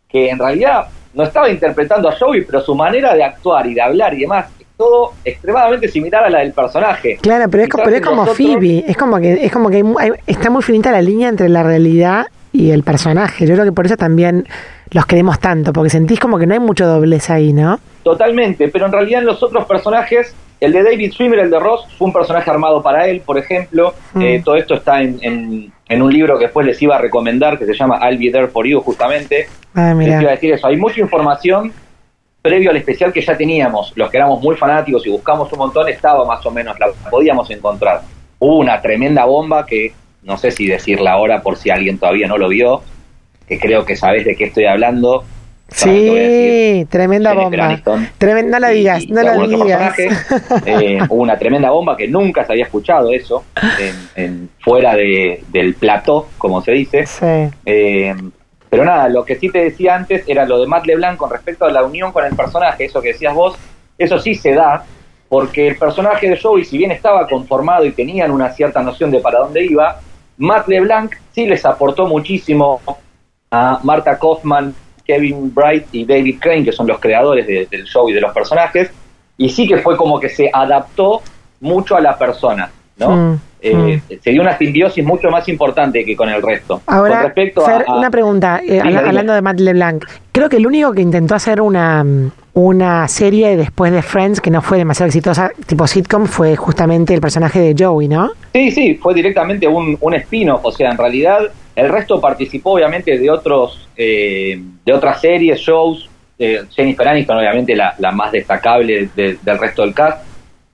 Que 0.07 0.29
en 0.29 0.39
realidad 0.39 0.85
no 1.13 1.23
estaba 1.23 1.49
interpretando 1.49 2.09
a 2.09 2.15
Joey, 2.17 2.43
pero 2.45 2.61
su 2.61 2.75
manera 2.75 3.13
de 3.15 3.23
actuar 3.23 3.65
y 3.67 3.73
de 3.73 3.81
hablar 3.81 4.13
y 4.13 4.21
demás, 4.21 4.47
es 4.59 4.65
todo 4.77 5.13
extremadamente 5.25 5.87
similar 5.87 6.23
a 6.23 6.29
la 6.29 6.39
del 6.39 6.53
personaje. 6.53 7.17
Claro, 7.21 7.45
pero 7.49 7.63
es, 7.63 7.69
co- 7.69 7.77
Quizás 7.77 7.85
pero 7.85 7.97
es 7.97 8.01
como 8.03 8.25
nosotros- 8.25 8.37
Phoebe, 8.47 8.83
es 8.87 8.97
como 8.97 9.19
que 9.19 9.33
es 9.45 9.51
como 9.51 9.69
que 9.69 9.83
hay- 9.99 10.11
está 10.27 10.49
muy 10.49 10.61
finita 10.63 10.91
la 10.91 11.01
línea 11.01 11.29
entre 11.29 11.49
la 11.49 11.63
realidad 11.63 12.27
y 12.51 12.71
el 12.71 12.83
personaje. 12.83 13.45
Yo 13.47 13.53
creo 13.55 13.65
que 13.65 13.71
por 13.71 13.85
eso 13.85 13.97
también 13.97 14.45
los 14.91 15.05
queremos 15.07 15.39
tanto, 15.39 15.73
porque 15.73 15.89
sentís 15.89 16.19
como 16.19 16.37
que 16.37 16.45
no 16.45 16.53
hay 16.53 16.59
mucho 16.59 16.85
doblez 16.87 17.29
ahí, 17.31 17.51
¿no? 17.53 17.79
Totalmente, 18.03 18.67
pero 18.67 18.85
en 18.85 18.91
realidad 18.91 19.21
en 19.21 19.25
los 19.27 19.41
otros 19.41 19.65
personajes, 19.65 20.35
el 20.63 20.71
de 20.73 20.83
David 20.83 21.11
Swimmer, 21.13 21.39
el 21.39 21.49
de 21.49 21.59
Ross, 21.59 21.85
fue 21.97 22.07
un 22.07 22.13
personaje 22.13 22.49
armado 22.49 22.81
para 22.81 23.07
él, 23.07 23.21
por 23.21 23.37
ejemplo. 23.37 23.93
Mm. 24.13 24.21
Eh, 24.21 24.41
todo 24.43 24.55
esto 24.55 24.75
está 24.75 25.01
en, 25.01 25.17
en- 25.21 25.73
en 25.89 26.01
un 26.01 26.11
libro 26.11 26.37
que 26.37 26.45
después 26.45 26.65
les 26.65 26.81
iba 26.81 26.95
a 26.95 26.99
recomendar, 26.99 27.59
que 27.59 27.65
se 27.65 27.73
llama 27.73 27.99
I'll 28.09 28.17
Be 28.17 28.31
There 28.31 28.47
For 28.47 28.65
You, 28.65 28.79
justamente. 28.81 29.47
Ah, 29.75 29.93
Les 29.93 30.07
iba 30.21 30.29
a 30.31 30.35
decir 30.35 30.53
eso. 30.53 30.65
Hay 30.67 30.77
mucha 30.77 30.99
información 31.01 31.71
previo 32.41 32.71
al 32.71 32.77
especial 32.77 33.13
que 33.13 33.21
ya 33.21 33.37
teníamos. 33.37 33.93
Los 33.95 34.09
que 34.09 34.17
éramos 34.17 34.41
muy 34.41 34.55
fanáticos 34.55 35.05
y 35.05 35.09
buscamos 35.09 35.51
un 35.53 35.59
montón, 35.59 35.87
estaba 35.89 36.25
más 36.25 36.45
o 36.45 36.51
menos, 36.51 36.77
la 36.79 36.87
podíamos 37.09 37.49
encontrar. 37.51 38.01
Hubo 38.39 38.57
una 38.57 38.81
tremenda 38.81 39.25
bomba 39.25 39.65
que 39.65 39.93
no 40.23 40.37
sé 40.37 40.51
si 40.51 40.67
decirla 40.67 41.11
ahora 41.13 41.41
por 41.41 41.57
si 41.57 41.69
alguien 41.69 41.97
todavía 41.97 42.27
no 42.27 42.37
lo 42.37 42.47
vio, 42.49 42.81
que 43.47 43.59
creo 43.59 43.85
que 43.85 43.95
sabés 43.95 44.25
de 44.25 44.35
qué 44.35 44.45
estoy 44.45 44.65
hablando. 44.65 45.23
Decir. 45.73 46.81
Sí, 46.81 46.85
tremenda 46.89 47.33
bomba. 47.33 47.65
Aniston 47.65 48.07
no 48.49 48.59
la 48.59 48.69
digas, 48.69 49.03
y 49.03 49.07
no 49.07 49.23
la 49.23 49.33
digas. 49.37 49.95
Eh, 50.65 50.99
una 51.09 51.37
tremenda 51.37 51.71
bomba 51.71 51.97
que 51.97 52.07
nunca 52.07 52.45
se 52.45 52.53
había 52.53 52.65
escuchado 52.65 53.11
eso, 53.11 53.43
en, 53.79 54.23
en- 54.23 54.49
fuera 54.59 54.95
de, 54.95 55.43
del 55.49 55.73
plató, 55.75 56.27
como 56.37 56.61
se 56.61 56.71
dice. 56.71 57.05
Sí. 57.05 57.49
Eh, 57.65 58.13
pero 58.69 58.85
nada, 58.85 59.09
lo 59.09 59.23
que 59.25 59.35
sí 59.35 59.49
te 59.49 59.59
decía 59.63 59.95
antes 59.95 60.23
era 60.27 60.45
lo 60.45 60.59
de 60.59 60.67
Matt 60.67 60.85
LeBlanc 60.85 61.17
con 61.17 61.29
respecto 61.29 61.65
a 61.65 61.71
la 61.71 61.83
unión 61.83 62.11
con 62.11 62.25
el 62.25 62.35
personaje, 62.35 62.85
eso 62.85 63.01
que 63.01 63.09
decías 63.09 63.33
vos, 63.33 63.55
eso 63.97 64.17
sí 64.19 64.35
se 64.35 64.53
da, 64.53 64.83
porque 65.29 65.67
el 65.67 65.75
personaje 65.77 66.29
de 66.29 66.37
Joey, 66.39 66.65
si 66.65 66.77
bien 66.77 66.91
estaba 66.91 67.27
conformado 67.27 67.85
y 67.85 67.91
tenían 67.91 68.31
una 68.31 68.49
cierta 68.51 68.81
noción 68.81 69.11
de 69.11 69.19
para 69.19 69.39
dónde 69.39 69.63
iba, 69.65 69.99
Matt 70.37 70.67
LeBlanc 70.67 71.13
sí 71.31 71.45
les 71.45 71.63
aportó 71.65 72.07
muchísimo 72.07 72.81
a 73.51 73.79
Marta 73.83 74.17
Kaufman, 74.17 74.73
Kevin 75.05 75.53
Bright 75.53 75.85
y 75.91 76.05
David 76.05 76.37
Crane, 76.39 76.63
que 76.63 76.71
son 76.71 76.87
los 76.87 76.99
creadores 76.99 77.45
de- 77.47 77.67
del 77.69 77.83
show 77.85 78.09
y 78.09 78.13
de 78.13 78.21
los 78.21 78.31
personajes, 78.33 78.91
y 79.37 79.49
sí 79.49 79.67
que 79.67 79.77
fue 79.77 79.97
como 79.97 80.19
que 80.19 80.29
se 80.29 80.49
adaptó 80.51 81.21
mucho 81.61 81.95
a 81.95 82.01
la 82.01 82.17
persona, 82.17 82.71
¿no? 82.97 83.09
Mm, 83.15 83.39
Eh, 83.65 84.01
Se 84.21 84.31
dio 84.31 84.41
una 84.41 84.57
simbiosis 84.57 85.05
mucho 85.05 85.29
más 85.29 85.47
importante 85.47 86.03
que 86.03 86.17
con 86.17 86.27
el 86.27 86.41
resto. 86.41 86.81
Ahora, 86.85 87.15
con 87.15 87.23
respecto 87.27 87.65
a- 87.65 87.69
Fer, 87.69 87.85
a, 87.87 87.95
una 87.97 88.11
pregunta, 88.11 88.59
eh, 88.61 88.81
dime. 88.83 88.97
hablando 88.97 89.31
de 89.31 89.41
Matt 89.41 89.61
LeBlanc. 89.61 90.03
Creo 90.33 90.49
que 90.49 90.57
el 90.57 90.67
único 90.67 90.91
que 90.91 91.01
intentó 91.01 91.33
hacer 91.33 91.61
una, 91.61 92.03
mm, 92.03 92.31
una 92.55 93.07
serie 93.07 93.55
después 93.55 93.93
de 93.93 94.01
Friends 94.01 94.41
que 94.41 94.51
no 94.51 94.61
fue 94.61 94.77
demasiado 94.79 95.07
exitosa, 95.07 95.49
tipo 95.65 95.87
sitcom, 95.87 96.25
fue 96.25 96.57
justamente 96.57 97.13
el 97.13 97.21
personaje 97.21 97.61
de 97.61 97.73
Joey, 97.85 98.09
¿no? 98.09 98.31
Sí, 98.51 98.69
sí, 98.71 98.95
fue 99.01 99.13
directamente 99.13 99.65
un, 99.65 99.97
un 100.01 100.13
spin-off, 100.15 100.59
o 100.65 100.71
sea, 100.73 100.91
en 100.91 100.97
realidad 100.97 101.39
el 101.75 101.89
resto 101.89 102.19
participó 102.21 102.71
obviamente 102.73 103.17
de 103.17 103.29
otros, 103.29 103.87
eh, 103.97 104.61
de 104.85 104.93
otras 104.93 105.19
series, 105.21 105.59
shows, 105.59 106.09
eh, 106.39 106.63
Jennifer 106.75 107.07
Aniston 107.07 107.37
obviamente 107.37 107.75
la, 107.75 107.95
la 107.99 108.11
más 108.11 108.31
destacable 108.31 109.09
de- 109.15 109.37
del 109.41 109.57
resto 109.59 109.81
del 109.83 109.93
cast, 109.93 110.23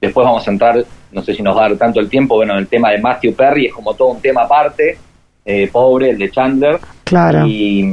después 0.01 0.25
vamos 0.25 0.47
a 0.47 0.51
entrar, 0.51 0.83
no 1.11 1.21
sé 1.21 1.33
si 1.33 1.41
nos 1.41 1.55
va 1.57 1.65
a 1.65 1.69
dar 1.69 1.77
tanto 1.77 1.99
el 1.99 2.09
tiempo, 2.09 2.35
bueno, 2.35 2.57
el 2.57 2.67
tema 2.67 2.91
de 2.91 2.97
Matthew 2.99 3.33
Perry 3.33 3.65
es 3.67 3.73
como 3.73 3.93
todo 3.93 4.09
un 4.09 4.21
tema 4.21 4.41
aparte, 4.43 4.97
eh, 5.45 5.69
pobre, 5.71 6.11
el 6.11 6.17
de 6.17 6.29
Chandler, 6.31 6.79
Claro. 7.03 7.43
y, 7.47 7.83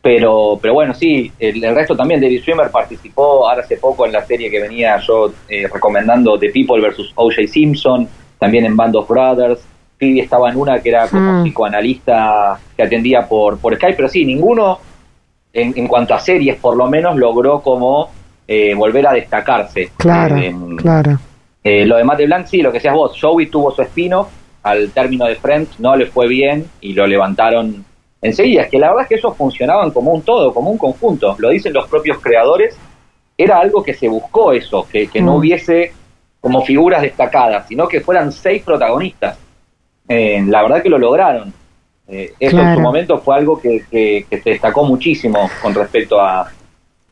pero, 0.00 0.58
pero 0.62 0.72
bueno, 0.74 0.94
sí, 0.94 1.30
el, 1.38 1.62
el 1.62 1.74
resto 1.74 1.96
también. 1.96 2.20
David 2.20 2.40
Swimmer 2.42 2.70
participó 2.70 3.48
ahora 3.48 3.62
hace 3.62 3.76
poco 3.76 4.06
en 4.06 4.12
la 4.12 4.24
serie 4.24 4.48
que 4.50 4.60
venía 4.60 4.96
yo 4.98 5.32
eh, 5.48 5.66
recomendando 5.72 6.38
The 6.38 6.50
People 6.50 6.80
vs. 6.80 7.10
O.J. 7.16 7.46
Simpson, 7.48 8.08
también 8.38 8.64
en 8.66 8.76
Band 8.76 8.94
of 8.96 9.08
Brothers. 9.08 9.60
Phoebe 9.98 10.20
estaba 10.20 10.50
en 10.50 10.56
una 10.56 10.78
que 10.80 10.90
era 10.90 11.08
como 11.08 11.32
Mm. 11.40 11.42
psicoanalista 11.44 12.58
que 12.76 12.82
atendía 12.82 13.26
por, 13.26 13.58
por 13.58 13.74
Skype, 13.76 13.94
pero 13.96 14.08
sí, 14.08 14.24
ninguno, 14.24 14.78
en, 15.52 15.72
en 15.76 15.88
cuanto 15.88 16.14
a 16.14 16.18
series 16.20 16.56
por 16.56 16.76
lo 16.76 16.86
menos, 16.88 17.16
logró 17.16 17.60
como 17.60 18.10
eh, 18.48 18.74
volver 18.74 19.06
a 19.06 19.12
destacarse. 19.12 19.90
Claro, 19.96 20.36
Eh, 20.36 20.54
claro. 20.78 21.18
eh, 21.64 21.84
lo 21.86 21.96
de 21.96 22.04
Matt 22.04 22.18
LeBlanc, 22.20 22.46
sí, 22.46 22.58
lo 22.62 22.70
que 22.70 22.78
decías 22.78 22.94
vos, 22.94 23.18
Joey 23.20 23.46
tuvo 23.46 23.70
su 23.72 23.82
espino, 23.82 24.28
al 24.62 24.90
término 24.90 25.26
de 25.26 25.36
Friends 25.36 25.80
no 25.80 25.96
le 25.96 26.06
fue 26.06 26.28
bien 26.28 26.66
y 26.80 26.92
lo 26.92 27.06
levantaron 27.06 27.84
enseguida. 28.20 28.62
Es 28.62 28.70
que 28.70 28.78
la 28.78 28.88
verdad 28.88 29.02
es 29.04 29.08
que 29.08 29.14
ellos 29.16 29.36
funcionaban 29.36 29.90
como 29.92 30.12
un 30.12 30.22
todo, 30.22 30.52
como 30.52 30.70
un 30.70 30.78
conjunto, 30.78 31.34
lo 31.38 31.48
dicen 31.50 31.72
los 31.72 31.88
propios 31.88 32.18
creadores, 32.20 32.76
era 33.38 33.58
algo 33.58 33.82
que 33.82 33.94
se 33.94 34.08
buscó 34.08 34.52
eso, 34.52 34.86
que, 34.90 35.06
que 35.08 35.20
no 35.20 35.32
Mm. 35.32 35.36
hubiese 35.36 35.92
como 36.40 36.62
figuras 36.62 37.02
destacadas, 37.02 37.66
sino 37.66 37.88
que 37.88 38.00
fueran 38.00 38.30
seis 38.32 38.62
protagonistas. 38.62 39.36
Eh, 40.08 40.42
la 40.46 40.62
verdad 40.62 40.82
que 40.82 40.88
lo 40.88 40.98
lograron. 40.98 41.52
Eh, 42.08 42.32
eso 42.38 42.60
en 42.60 42.74
su 42.74 42.80
momento 42.80 43.18
fue 43.18 43.36
algo 43.36 43.60
que, 43.60 43.84
que- 43.90 44.26
que 44.30 44.40
se 44.40 44.50
destacó 44.50 44.84
muchísimo 44.84 45.50
con 45.60 45.74
respecto 45.74 46.20
a, 46.20 46.42
a 46.42 46.48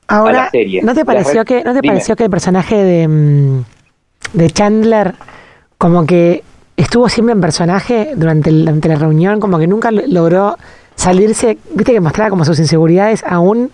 Ahora, 0.07 0.33
la 0.45 0.51
serie. 0.51 0.83
¿no 0.83 0.95
te 0.95 1.05
pareció 1.05 1.45
que 1.45 1.65
no 1.65 1.73
te 1.73 1.81
dime. 1.81 1.95
pareció 1.95 2.15
que 2.15 2.25
el 2.25 2.31
personaje 2.31 2.77
de 2.77 3.09
mm, 3.09 3.65
de 4.35 4.51
Chandler 4.51 5.15
como 5.79 6.07
que 6.07 6.45
estuvo 6.77 7.09
siempre 7.09 7.33
en 7.33 7.41
personaje 7.41 8.13
durante, 8.17 8.51
el- 8.51 8.65
durante 8.65 8.89
la 8.89 8.95
reunión, 8.97 9.41
como 9.41 9.59
que 9.59 9.67
nunca 9.67 9.91
lo- 9.91 10.07
logró 10.07 10.57
salirse, 10.95 11.59
viste 11.75 11.93
que 11.93 12.01
mostraba 12.01 12.31
como 12.31 12.45
sus 12.45 12.59
inseguridades 12.61 13.25
aún 13.27 13.71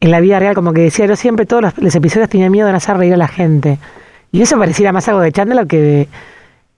en 0.00 0.10
la 0.12 0.20
vida 0.20 0.38
real, 0.38 0.54
como 0.54 0.72
que 0.72 0.82
decía, 0.82 1.06
yo 1.06 1.16
siempre 1.16 1.44
todos 1.46 1.62
los, 1.62 1.78
los 1.78 1.94
episodios 1.96 2.28
tenía 2.28 2.48
miedo 2.50 2.66
de 2.66 2.72
no 2.72 2.76
hacer 2.78 2.96
reír 2.96 3.14
a 3.14 3.16
la 3.16 3.28
gente. 3.28 3.78
Y 4.30 4.42
eso 4.42 4.56
pareciera 4.58 4.92
más 4.92 5.08
algo 5.08 5.20
de 5.20 5.32
Chandler 5.32 5.66
que 5.66 5.78
de 5.80 6.08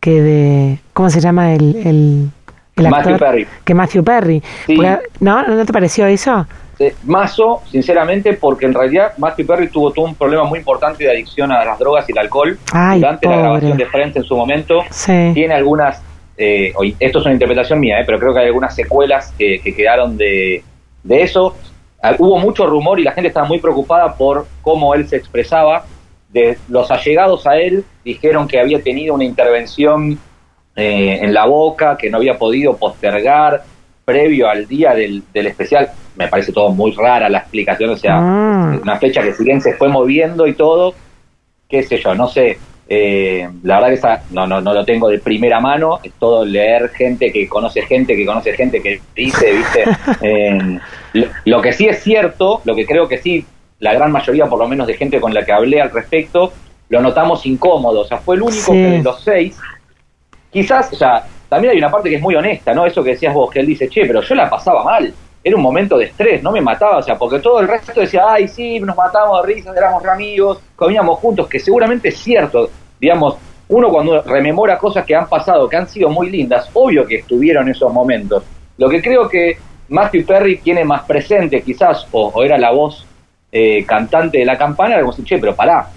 que 0.00 0.20
de 0.22 0.78
¿cómo 0.94 1.10
se 1.10 1.20
llama 1.20 1.52
el 1.52 1.76
el, 1.76 2.30
el 2.76 2.88
Matthew 2.88 3.14
actor? 3.14 3.18
Perry. 3.28 3.46
Que 3.64 3.74
Matthew 3.74 4.02
Perry. 4.04 4.42
Sí. 4.66 4.76
Porque- 4.76 4.98
¿No? 5.20 5.46
¿No 5.46 5.64
te 5.66 5.72
pareció 5.72 6.06
eso? 6.06 6.46
Eh, 6.78 6.92
Mazo, 7.04 7.62
sinceramente, 7.70 8.32
porque 8.32 8.66
en 8.66 8.74
realidad 8.74 9.12
Matthew 9.18 9.46
Perry 9.46 9.68
tuvo 9.68 9.92
todo 9.92 10.06
un 10.06 10.14
problema 10.16 10.42
muy 10.44 10.58
importante 10.58 11.04
de 11.04 11.10
adicción 11.10 11.52
a 11.52 11.64
las 11.64 11.78
drogas 11.78 12.08
y 12.08 12.12
el 12.12 12.18
alcohol 12.18 12.58
Ay, 12.72 12.98
durante 12.98 13.28
la 13.28 13.36
grabación 13.36 13.76
de 13.76 13.86
Friends 13.86 14.16
en 14.16 14.24
su 14.24 14.36
momento. 14.36 14.82
Sí. 14.90 15.30
Tiene 15.34 15.54
algunas, 15.54 16.02
eh, 16.36 16.72
esto 16.98 17.18
es 17.20 17.24
una 17.26 17.34
interpretación 17.34 17.78
mía, 17.78 18.00
eh, 18.00 18.04
pero 18.04 18.18
creo 18.18 18.34
que 18.34 18.40
hay 18.40 18.46
algunas 18.46 18.74
secuelas 18.74 19.32
que, 19.38 19.60
que 19.62 19.72
quedaron 19.72 20.16
de, 20.16 20.64
de 21.04 21.22
eso. 21.22 21.54
Ah, 22.02 22.16
hubo 22.18 22.38
mucho 22.40 22.66
rumor 22.66 22.98
y 22.98 23.04
la 23.04 23.12
gente 23.12 23.28
estaba 23.28 23.46
muy 23.46 23.60
preocupada 23.60 24.14
por 24.16 24.48
cómo 24.62 24.94
él 24.94 25.06
se 25.08 25.14
expresaba. 25.16 25.84
De 26.30 26.58
los 26.68 26.90
allegados 26.90 27.46
a 27.46 27.56
él 27.56 27.84
dijeron 28.04 28.48
que 28.48 28.58
había 28.58 28.82
tenido 28.82 29.14
una 29.14 29.22
intervención 29.22 30.18
eh, 30.76 31.18
en 31.22 31.32
la 31.32 31.46
boca, 31.46 31.96
que 31.96 32.10
no 32.10 32.18
había 32.18 32.36
podido 32.38 32.76
postergar 32.76 33.62
previo 34.04 34.48
al 34.48 34.66
día 34.66 34.94
del, 34.94 35.22
del 35.32 35.46
especial. 35.46 35.88
Me 36.16 36.28
parece 36.28 36.52
todo 36.52 36.70
muy 36.70 36.92
rara 36.92 37.28
la 37.28 37.38
explicación, 37.38 37.90
o 37.90 37.96
sea, 37.96 38.16
Ah. 38.18 38.78
una 38.82 38.96
fecha 38.98 39.22
que 39.22 39.32
si 39.32 39.44
bien 39.44 39.60
se 39.60 39.74
fue 39.74 39.88
moviendo 39.88 40.46
y 40.46 40.54
todo, 40.54 40.94
qué 41.68 41.82
sé 41.82 41.98
yo, 41.98 42.14
no 42.14 42.28
sé. 42.28 42.58
Eh, 42.86 43.48
la 43.62 43.76
verdad 43.76 43.88
que 43.88 43.94
esa, 43.94 44.22
no, 44.30 44.46
no, 44.46 44.60
no 44.60 44.74
lo 44.74 44.84
tengo 44.84 45.08
de 45.08 45.18
primera 45.18 45.58
mano, 45.58 46.00
es 46.02 46.12
todo 46.18 46.44
leer 46.44 46.90
gente 46.90 47.32
que 47.32 47.48
conoce 47.48 47.80
gente, 47.82 48.14
que 48.14 48.26
conoce 48.26 48.52
gente 48.52 48.82
que 48.82 49.00
dice, 49.16 49.52
viste. 49.52 49.84
Eh, 50.20 50.78
lo, 51.14 51.26
lo 51.46 51.62
que 51.62 51.72
sí 51.72 51.86
es 51.86 52.02
cierto, 52.02 52.60
lo 52.64 52.74
que 52.74 52.84
creo 52.84 53.08
que 53.08 53.18
sí, 53.18 53.44
la 53.78 53.94
gran 53.94 54.12
mayoría 54.12 54.46
por 54.46 54.58
lo 54.58 54.68
menos 54.68 54.86
de 54.86 54.94
gente 54.94 55.18
con 55.20 55.32
la 55.32 55.44
que 55.44 55.52
hablé 55.52 55.80
al 55.80 55.90
respecto, 55.90 56.52
lo 56.90 57.00
notamos 57.00 57.46
incómodo, 57.46 58.00
o 58.00 58.04
sea, 58.04 58.18
fue 58.18 58.36
el 58.36 58.42
único 58.42 58.72
Sí. 58.72 58.72
que 58.72 58.90
de 58.90 59.02
los 59.02 59.22
seis, 59.22 59.56
quizás, 60.54 60.92
o 60.92 60.96
sea, 60.96 61.24
también 61.48 61.72
hay 61.72 61.78
una 61.78 61.90
parte 61.90 62.08
que 62.08 62.16
es 62.16 62.22
muy 62.22 62.36
honesta, 62.36 62.72
¿no? 62.72 62.86
Eso 62.86 63.02
que 63.02 63.10
decías 63.10 63.34
vos, 63.34 63.50
que 63.50 63.58
él 63.58 63.66
dice, 63.66 63.88
che, 63.88 64.06
pero 64.06 64.22
yo 64.22 64.34
la 64.36 64.48
pasaba 64.48 64.84
mal, 64.84 65.12
era 65.42 65.56
un 65.56 65.62
momento 65.62 65.98
de 65.98 66.06
estrés, 66.06 66.42
no 66.44 66.52
me 66.52 66.60
mataba, 66.60 66.98
o 66.98 67.02
sea, 67.02 67.18
porque 67.18 67.40
todo 67.40 67.58
el 67.60 67.66
resto 67.66 68.00
decía, 68.00 68.22
ay, 68.28 68.46
sí, 68.46 68.78
nos 68.78 68.96
matamos 68.96 69.44
de 69.44 69.52
risas, 69.52 69.76
éramos 69.76 70.04
amigos, 70.06 70.60
comíamos 70.76 71.18
juntos, 71.18 71.48
que 71.48 71.58
seguramente 71.58 72.08
es 72.08 72.18
cierto, 72.18 72.70
digamos, 73.00 73.36
uno 73.68 73.90
cuando 73.90 74.22
rememora 74.22 74.78
cosas 74.78 75.04
que 75.04 75.16
han 75.16 75.28
pasado, 75.28 75.68
que 75.68 75.76
han 75.76 75.88
sido 75.88 76.08
muy 76.08 76.30
lindas, 76.30 76.70
obvio 76.72 77.04
que 77.04 77.16
estuvieron 77.16 77.68
esos 77.68 77.92
momentos. 77.92 78.44
Lo 78.78 78.88
que 78.88 79.02
creo 79.02 79.28
que 79.28 79.58
Matthew 79.88 80.24
Perry 80.24 80.58
tiene 80.58 80.84
más 80.84 81.02
presente, 81.02 81.62
quizás, 81.62 82.06
o, 82.12 82.42
era 82.44 82.56
la 82.58 82.70
voz 82.70 83.04
eh, 83.50 83.84
cantante 83.84 84.38
de 84.38 84.44
la 84.44 84.56
campana, 84.56 84.94
era 84.94 85.02
como 85.02 85.12
decir, 85.12 85.24
che, 85.24 85.38
pero 85.38 85.56
pará, 85.56 85.88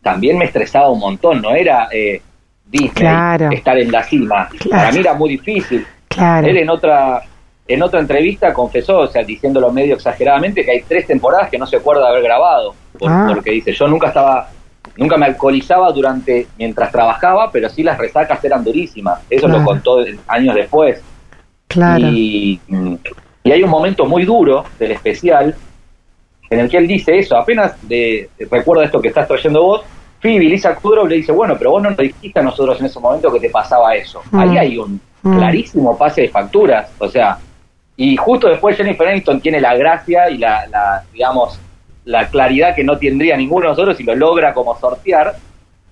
también 0.00 0.38
me 0.38 0.44
estresaba 0.44 0.90
un 0.90 1.00
montón, 1.00 1.42
no 1.42 1.50
era 1.50 1.88
eh, 1.90 2.22
Disney 2.66 2.90
Claro. 2.90 3.50
estar 3.50 3.78
en 3.78 3.90
la 3.92 4.02
cima. 4.02 4.48
Claro. 4.48 4.70
Para 4.70 4.92
mí 4.92 4.98
era 4.98 5.14
muy 5.14 5.30
difícil. 5.30 5.86
Claro. 6.08 6.46
Él 6.46 6.56
en 6.58 6.70
otra 6.70 7.22
en 7.68 7.82
otra 7.82 7.98
entrevista 7.98 8.52
confesó, 8.52 8.98
o 9.00 9.06
sea, 9.08 9.24
diciéndolo 9.24 9.72
medio 9.72 9.96
exageradamente, 9.96 10.64
que 10.64 10.70
hay 10.70 10.82
tres 10.86 11.04
temporadas 11.06 11.50
que 11.50 11.58
no 11.58 11.66
se 11.66 11.76
acuerda 11.78 12.02
de 12.02 12.08
haber 12.10 12.22
grabado. 12.22 12.74
por- 12.98 13.10
Ah. 13.10 13.26
Porque 13.34 13.50
dice, 13.50 13.72
yo 13.72 13.88
nunca 13.88 14.06
estaba, 14.08 14.48
nunca 14.96 15.16
me 15.16 15.26
alcoholizaba 15.26 15.90
durante, 15.92 16.46
mientras 16.56 16.90
trabajaba, 16.92 17.50
pero 17.50 17.68
sí 17.68 17.82
las 17.82 17.98
resacas 17.98 18.42
eran 18.44 18.62
durísimas. 18.64 19.20
Eso 19.28 19.46
Claro. 19.46 19.58
lo 19.60 19.64
contó 19.66 19.98
años 20.28 20.54
después. 20.54 21.02
Claro. 21.66 22.06
Y, 22.08 22.60
y 23.42 23.50
hay 23.50 23.62
un 23.64 23.68
momento 23.70 24.06
muy 24.06 24.24
duro 24.24 24.64
del 24.78 24.92
especial 24.92 25.54
en 26.48 26.60
el 26.60 26.70
que 26.70 26.76
él 26.78 26.86
dice 26.86 27.18
eso, 27.18 27.36
apenas 27.36 27.74
de, 27.88 28.30
recuerda 28.50 28.84
esto 28.84 29.00
que 29.00 29.08
estás 29.08 29.26
trayendo 29.26 29.62
vos, 29.62 29.82
Phoebe, 30.20 30.44
Lisa 30.44 30.74
Kudrow 30.74 31.06
le 31.06 31.16
dice, 31.16 31.32
bueno, 31.32 31.56
pero 31.58 31.70
vos 31.72 31.82
no 31.82 31.90
nos 31.90 31.98
dijiste 31.98 32.40
a 32.40 32.42
nosotros 32.42 32.80
en 32.80 32.86
ese 32.86 32.98
momento 33.00 33.32
que 33.32 33.40
te 33.40 33.50
pasaba 33.50 33.94
eso. 33.94 34.22
Mm. 34.30 34.38
Ahí 34.40 34.58
hay 34.58 34.78
un 34.78 35.00
Mm. 35.22 35.38
clarísimo 35.38 35.98
pase 35.98 36.22
de 36.22 36.28
facturas, 36.28 36.88
o 36.98 37.08
sea, 37.08 37.38
y 37.96 38.16
justo 38.16 38.48
después 38.48 38.76
Jennifer 38.76 39.08
Aniston 39.08 39.40
tiene 39.40 39.60
la 39.60 39.74
gracia 39.74 40.30
y 40.30 40.38
la, 40.38 40.66
la, 40.68 41.02
digamos, 41.12 41.58
la 42.04 42.28
claridad 42.28 42.76
que 42.76 42.84
no 42.84 42.96
tendría 42.96 43.36
ninguno 43.36 43.64
de 43.64 43.70
nosotros 43.70 43.98
y 43.98 44.04
lo 44.04 44.14
logra 44.14 44.54
como 44.54 44.78
sortear, 44.78 45.34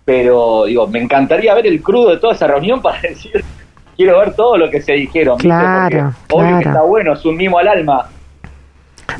pero 0.04 0.64
digo, 0.66 0.86
me 0.86 1.00
encantaría 1.00 1.52
ver 1.54 1.66
el 1.66 1.82
crudo 1.82 2.10
de 2.10 2.18
toda 2.18 2.34
esa 2.34 2.46
reunión 2.46 2.80
para 2.80 3.00
decir, 3.02 3.44
quiero 3.96 4.18
ver 4.20 4.34
todo 4.34 4.56
lo 4.56 4.70
que 4.70 4.80
se 4.80 4.92
dijeron. 4.92 5.36
¿viste? 5.38 5.48
Claro, 5.48 6.12
Porque 6.28 6.44
obvio 6.44 6.58
que 6.58 6.62
claro. 6.62 6.78
está 6.78 6.82
bueno, 6.88 7.12
es 7.14 7.24
un 7.24 7.36
mimo 7.36 7.58
al 7.58 7.68
alma 7.68 8.08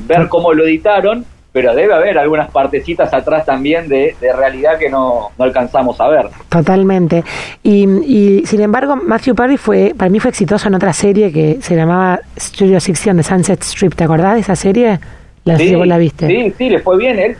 ver 0.00 0.28
cómo 0.28 0.52
lo 0.52 0.64
editaron, 0.64 1.25
pero 1.54 1.73
debe 1.73 1.94
haber 1.94 2.18
algunas 2.18 2.50
partecitas 2.50 3.14
atrás 3.14 3.46
también 3.46 3.88
de, 3.88 4.16
de 4.20 4.32
realidad 4.32 4.76
que 4.76 4.90
no, 4.90 5.30
no 5.38 5.44
alcanzamos 5.44 6.00
a 6.00 6.08
ver. 6.08 6.26
Totalmente. 6.49 7.23
Y, 7.62 7.84
y, 8.04 8.44
sin 8.44 8.61
embargo, 8.61 8.96
Matthew 8.96 9.37
Perry 9.37 9.56
fue, 9.56 9.94
para 9.96 10.11
mí 10.11 10.18
fue 10.18 10.30
exitoso 10.30 10.66
en 10.66 10.75
otra 10.75 10.92
serie 10.92 11.30
que 11.32 11.58
se 11.62 11.76
llamaba 11.76 12.18
Studio 12.37 12.80
60 12.80 13.11
on 13.12 13.16
the 13.18 13.23
Sunset 13.23 13.62
Strip. 13.62 13.94
¿Te 13.94 14.02
acordás 14.02 14.34
de 14.34 14.40
esa 14.40 14.56
serie? 14.56 14.99
La 15.44 15.56
vos 15.76 15.87
la 15.87 15.96
viste. 15.96 16.26
Sí, 16.26 16.52
sí, 16.58 16.70
le 16.70 16.80
fue 16.80 16.96
bien 16.99 17.20
él. 17.20 17.37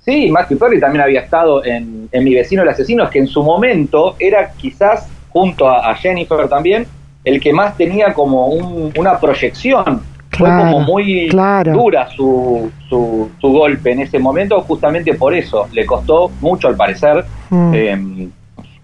Sí, 0.00 0.30
Matthew 0.30 0.58
Perry 0.58 0.78
también 0.78 1.02
había 1.04 1.20
estado 1.20 1.64
en, 1.64 2.06
en 2.12 2.24
Mi 2.24 2.34
vecino 2.34 2.62
el 2.62 2.68
asesino, 2.68 3.08
que 3.08 3.18
en 3.18 3.28
su 3.28 3.42
momento 3.42 4.14
era 4.18 4.52
quizás, 4.58 5.08
junto 5.30 5.66
a, 5.70 5.90
a 5.90 5.94
Jennifer 5.94 6.46
también, 6.50 6.86
el 7.24 7.40
que 7.40 7.54
más 7.54 7.78
tenía 7.78 8.12
como 8.12 8.48
un- 8.48 8.92
una 8.98 9.18
proyección. 9.18 10.02
Fue 10.38 10.48
Claro, 10.48 10.62
como 10.72 10.80
muy 10.80 11.28
claro. 11.28 11.72
dura 11.72 12.08
su, 12.10 12.70
su, 12.88 13.28
su 13.40 13.48
golpe 13.48 13.92
en 13.92 14.00
ese 14.00 14.18
momento, 14.18 14.60
justamente 14.62 15.14
por 15.14 15.34
eso. 15.34 15.66
Le 15.72 15.84
costó 15.84 16.30
mucho, 16.40 16.68
al 16.68 16.76
parecer, 16.76 17.24
Mm. 17.50 17.72
eh, 17.74 18.28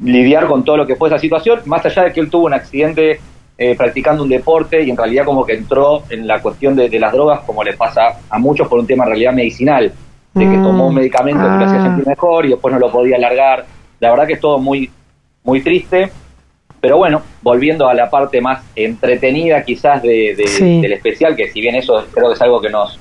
lidiar 0.00 0.46
con 0.46 0.64
todo 0.64 0.76
lo 0.78 0.86
que 0.86 0.96
fue 0.96 1.08
esa 1.08 1.18
situación, 1.18 1.60
más 1.66 1.84
allá 1.86 2.04
de 2.04 2.12
que 2.12 2.20
él 2.20 2.28
tuvo 2.30 2.46
un 2.46 2.54
accidente 2.54 3.20
eh, 3.56 3.76
practicando 3.76 4.24
un 4.24 4.28
deporte 4.28 4.82
y 4.82 4.90
en 4.90 4.96
realidad 4.96 5.24
como 5.24 5.46
que 5.46 5.52
entró 5.54 6.02
en 6.10 6.26
la 6.26 6.42
cuestión 6.42 6.74
de, 6.74 6.88
de 6.88 6.98
las 6.98 7.12
drogas, 7.12 7.40
como 7.46 7.62
le 7.62 7.74
pasa 7.74 8.18
a 8.28 8.38
muchos 8.40 8.66
por 8.66 8.80
un 8.80 8.86
tema 8.86 9.04
en 9.04 9.10
realidad 9.10 9.32
medicinal, 9.32 9.92
de 10.34 10.40
que 10.50 10.56
Mm. 10.56 10.62
tomó 10.64 10.88
un 10.88 10.94
medicamento 10.96 11.40
que 11.44 11.48
lo 11.58 11.64
hacía 11.64 11.78
Ah. 11.78 11.82
sentir 11.84 12.06
mejor 12.08 12.46
y 12.46 12.48
después 12.48 12.74
no 12.74 12.80
lo 12.80 12.90
podía 12.90 13.14
alargar. 13.16 13.64
La 14.00 14.10
verdad 14.10 14.26
que 14.26 14.32
es 14.32 14.40
todo 14.40 14.58
muy, 14.58 14.90
muy 15.44 15.60
triste. 15.62 16.10
Pero 16.84 16.98
bueno, 16.98 17.22
volviendo 17.40 17.88
a 17.88 17.94
la 17.94 18.10
parte 18.10 18.42
más 18.42 18.62
entretenida 18.76 19.64
quizás 19.64 20.02
de, 20.02 20.34
de- 20.36 20.46
Sí. 20.46 20.82
del 20.82 20.92
especial, 20.92 21.34
que 21.34 21.50
si 21.50 21.62
bien 21.62 21.74
eso 21.76 22.04
creo 22.12 22.28
que 22.28 22.34
es 22.34 22.42
algo 22.42 22.60
que 22.60 22.68
nos, 22.68 22.98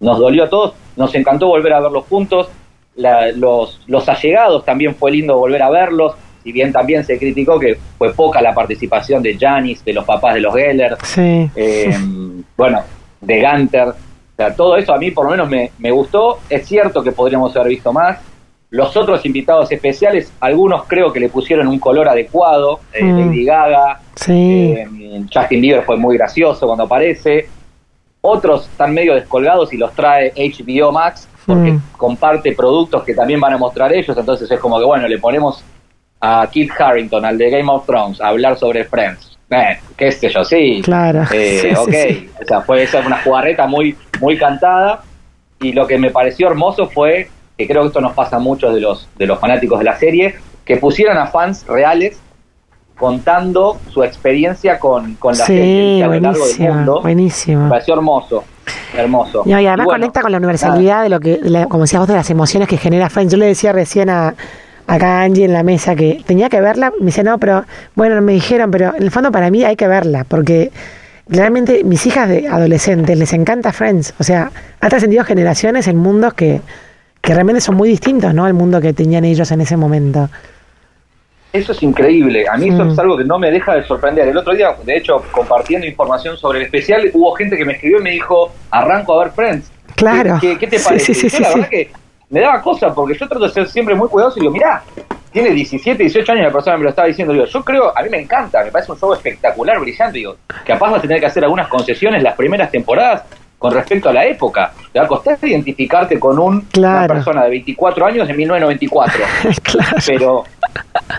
nos 0.00 0.18
dolió 0.18 0.42
a 0.42 0.48
todos, 0.48 0.74
nos 0.96 1.14
encantó 1.14 1.46
volver 1.46 1.72
a 1.74 1.78
verlos 1.80 2.06
juntos. 2.08 2.48
La- 2.96 3.30
los, 3.30 3.80
los 3.86 4.08
allegados 4.08 4.64
también 4.64 4.96
fue 4.96 5.12
lindo 5.12 5.38
volver 5.38 5.62
a 5.62 5.70
verlos, 5.70 6.14
si 6.42 6.50
bien 6.50 6.72
también 6.72 7.04
se 7.04 7.20
criticó 7.20 7.56
que 7.60 7.78
fue 7.98 8.12
poca 8.14 8.42
la 8.42 8.52
participación 8.52 9.22
de 9.22 9.38
Janis, 9.38 9.84
de 9.84 9.92
los 9.92 10.04
papás 10.04 10.34
de 10.34 10.40
los 10.40 10.52
Geller, 10.52 10.96
Sí. 11.04 11.48
eh, 11.54 11.96
bueno, 12.56 12.82
de 13.20 13.40
Gunter. 13.40 13.88
O 13.90 13.94
sea, 14.36 14.56
todo 14.56 14.76
eso 14.76 14.92
a 14.92 14.98
mí 14.98 15.12
por 15.12 15.26
lo 15.26 15.30
menos 15.30 15.48
me, 15.48 15.70
me 15.78 15.92
gustó. 15.92 16.40
Es 16.50 16.66
cierto 16.66 17.00
que 17.04 17.12
podríamos 17.12 17.54
haber 17.54 17.68
visto 17.68 17.92
más. 17.92 18.18
Los 18.70 18.96
otros 18.96 19.24
invitados 19.26 19.70
especiales, 19.72 20.32
algunos 20.40 20.84
creo 20.86 21.12
que 21.12 21.18
le 21.20 21.28
pusieron 21.28 21.66
un 21.66 21.78
color 21.80 22.08
adecuado. 22.08 22.80
Eh, 22.92 23.02
Mm. 23.04 23.18
Lady 23.18 23.44
Gaga, 23.44 24.00
Sí. 24.14 24.74
eh, 24.76 25.22
Justin 25.32 25.60
Bieber 25.60 25.82
fue 25.84 25.96
muy 25.96 26.16
gracioso 26.16 26.66
cuando 26.66 26.84
aparece. 26.84 27.48
Otros 28.20 28.68
están 28.68 28.92
medio 28.94 29.14
descolgados 29.14 29.72
y 29.72 29.76
los 29.76 29.92
trae 29.94 30.32
HBO 30.36 30.92
Max 30.92 31.26
porque 31.46 31.72
Mm. 31.72 31.82
comparte 31.96 32.52
productos 32.52 33.02
que 33.02 33.14
también 33.14 33.40
van 33.40 33.54
a 33.54 33.58
mostrar 33.58 33.92
ellos. 33.92 34.16
Entonces 34.16 34.48
es 34.50 34.60
como 34.60 34.78
que, 34.78 34.84
bueno, 34.84 35.08
le 35.08 35.18
ponemos 35.18 35.64
a 36.20 36.46
Kit 36.52 36.70
Harrington, 36.78 37.24
al 37.24 37.38
de 37.38 37.50
Game 37.50 37.72
of 37.72 37.86
Thrones, 37.86 38.20
a 38.20 38.28
hablar 38.28 38.56
sobre 38.58 38.84
Friends. 38.84 39.26
eh, 39.52 39.80
qué 39.96 40.12
sé 40.12 40.28
yo, 40.28 40.44
sí. 40.44 40.80
Claro. 40.84 41.22
Eh, 41.32 41.58
Sí, 41.62 41.68
sí, 41.70 41.74
ok, 41.76 41.90
sí. 41.90 42.30
o 42.40 42.44
sea, 42.44 42.60
fue 42.60 42.84
esa 42.84 43.00
una 43.00 43.20
jugarreta 43.20 43.66
muy, 43.66 43.96
muy 44.20 44.36
cantada. 44.38 45.02
Y 45.60 45.72
lo 45.72 45.88
que 45.88 45.98
me 45.98 46.10
pareció 46.10 46.46
hermoso 46.46 46.86
fue, 46.88 47.28
que 47.60 47.66
creo 47.68 47.82
que 47.82 47.88
esto 47.88 48.00
nos 48.00 48.12
pasa 48.14 48.36
a 48.36 48.38
muchos 48.38 48.74
de 48.74 48.80
los, 48.80 49.06
de 49.18 49.26
los 49.26 49.38
fanáticos 49.38 49.78
de 49.78 49.84
la 49.84 49.98
serie, 49.98 50.34
que 50.64 50.78
pusieran 50.78 51.18
a 51.18 51.26
fans 51.26 51.66
reales 51.66 52.18
contando 52.98 53.78
su 53.90 54.02
experiencia 54.02 54.78
con, 54.78 55.14
con 55.16 55.36
la 55.36 55.44
serie 55.44 55.96
Sí, 55.96 56.02
a 56.02 56.06
lo 56.06 56.12
largo 56.12 56.30
del 56.30 56.38
buenísimo, 56.40 56.74
mundo. 56.74 56.94
Me 56.96 57.00
buenísimo. 57.02 57.68
pareció 57.68 57.94
hermoso, 57.94 58.44
hermoso. 58.96 59.42
No, 59.44 59.60
y 59.60 59.66
además 59.66 59.86
bueno, 59.86 60.00
conecta 60.00 60.22
con 60.22 60.32
la 60.32 60.38
universalidad 60.38 61.02
de 61.02 61.08
lo 61.10 61.20
que, 61.20 61.36
de 61.38 61.50
la- 61.50 61.66
como 61.66 61.84
decías 61.84 62.00
vos, 62.00 62.08
de 62.08 62.14
las 62.14 62.30
emociones 62.30 62.68
que 62.68 62.76
genera 62.76 63.08
Friends. 63.10 63.32
Yo 63.32 63.38
le 63.38 63.46
decía 63.46 63.72
recién 63.72 64.10
a 64.10 64.34
acá 64.86 65.20
a 65.20 65.22
Angie 65.22 65.44
en 65.44 65.52
la 65.52 65.62
mesa 65.62 65.94
que 65.94 66.22
tenía 66.26 66.48
que 66.48 66.60
verla. 66.60 66.92
Me 66.98 67.06
dice, 67.06 67.22
no, 67.22 67.38
pero 67.38 67.64
bueno, 67.94 68.20
me 68.22 68.32
dijeron, 68.32 68.70
pero 68.70 68.94
en 68.96 69.02
el 69.02 69.10
fondo 69.10 69.30
para 69.30 69.50
mí 69.50 69.64
hay 69.64 69.76
que 69.76 69.86
verla, 69.86 70.24
porque 70.26 70.70
realmente 71.28 71.84
mis 71.84 72.04
hijas 72.06 72.28
de 72.28 72.48
adolescentes 72.48 73.16
les 73.16 73.32
encanta 73.32 73.72
Friends. 73.72 74.14
O 74.18 74.24
sea, 74.24 74.50
ha 74.80 74.88
trascendido 74.88 75.24
generaciones 75.24 75.86
en 75.88 75.96
mundos 75.96 76.34
que, 76.34 76.60
que 77.30 77.34
realmente 77.34 77.60
son 77.60 77.76
muy 77.76 77.88
distintos, 77.88 78.34
¿no? 78.34 78.44
Al 78.44 78.54
mundo 78.54 78.80
que 78.80 78.92
tenían 78.92 79.24
ellos 79.24 79.48
en 79.52 79.60
ese 79.60 79.76
momento. 79.76 80.28
Eso 81.52 81.70
es 81.70 81.80
increíble. 81.80 82.44
A 82.52 82.56
mí 82.56 82.70
eso 82.70 82.84
Mm. 82.84 82.90
es 82.90 82.98
algo 82.98 83.16
que 83.16 83.22
no 83.22 83.38
me 83.38 83.52
deja 83.52 83.76
de 83.76 83.84
sorprender. 83.84 84.26
El 84.26 84.36
otro 84.36 84.52
día, 84.52 84.74
de 84.84 84.96
hecho, 84.96 85.22
compartiendo 85.30 85.86
información 85.86 86.36
sobre 86.36 86.58
el 86.58 86.64
especial, 86.64 87.08
hubo 87.14 87.30
gente 87.36 87.56
que 87.56 87.64
me 87.64 87.74
escribió 87.74 88.00
y 88.00 88.02
me 88.02 88.10
dijo, 88.10 88.52
arranco 88.72 89.14
a 89.20 89.22
ver 89.24 89.32
Friends. 89.32 89.70
Claro. 89.94 90.38
¿Qué, 90.40 90.58
qué 90.58 90.66
te 90.66 90.80
parece? 90.80 91.14
sí, 91.14 91.14
sí, 91.14 91.26
Y 91.28 91.30
yo 91.30 91.38
la 91.40 91.48
verdad 91.54 91.68
que 91.68 91.92
me 92.30 92.40
daba 92.40 92.62
cosa 92.62 92.92
porque 92.92 93.16
yo 93.16 93.28
trato 93.28 93.44
de 93.46 93.50
ser 93.52 93.68
siempre 93.68 93.94
muy 93.94 94.08
cuidadoso 94.08 94.40
y 94.40 94.40
digo, 94.40 94.52
mirá, 94.52 94.82
tiene 95.30 95.50
17, 95.50 96.02
18 96.02 96.32
años 96.32 96.46
la 96.46 96.52
persona 96.52 96.78
me 96.78 96.82
lo 96.82 96.90
estaba 96.90 97.06
diciendo. 97.06 97.32
Digo, 97.32 97.44
yo 97.46 97.62
creo, 97.64 97.96
a 97.96 98.02
mí 98.02 98.08
me 98.10 98.18
encanta, 98.22 98.64
me 98.64 98.72
parece 98.72 98.90
un 98.90 98.98
show 98.98 99.12
espectacular, 99.12 99.78
brillante. 99.78 100.18
Digo, 100.18 100.34
capaz 100.66 100.90
vas 100.90 100.98
a 100.98 101.02
tener 101.02 101.20
que 101.20 101.26
hacer 101.26 101.44
algunas 101.44 101.68
concesiones 101.68 102.24
las 102.24 102.34
primeras 102.34 102.72
temporadas 102.72 103.22
con 103.60 103.74
respecto 103.74 104.08
a 104.08 104.12
la 104.14 104.24
época. 104.24 104.72
Te 104.90 104.98
va 104.98 105.04
a 105.04 105.08
costar 105.08 105.38
identificarte 105.42 106.18
con 106.18 106.38
un, 106.38 106.62
Claro. 106.62 107.04
una 107.04 107.14
persona 107.14 107.44
de 107.44 107.50
24 107.50 108.06
años 108.06 108.28
en 108.28 108.36
1994 108.38 109.20
claro. 109.62 109.96
pero 110.06 110.44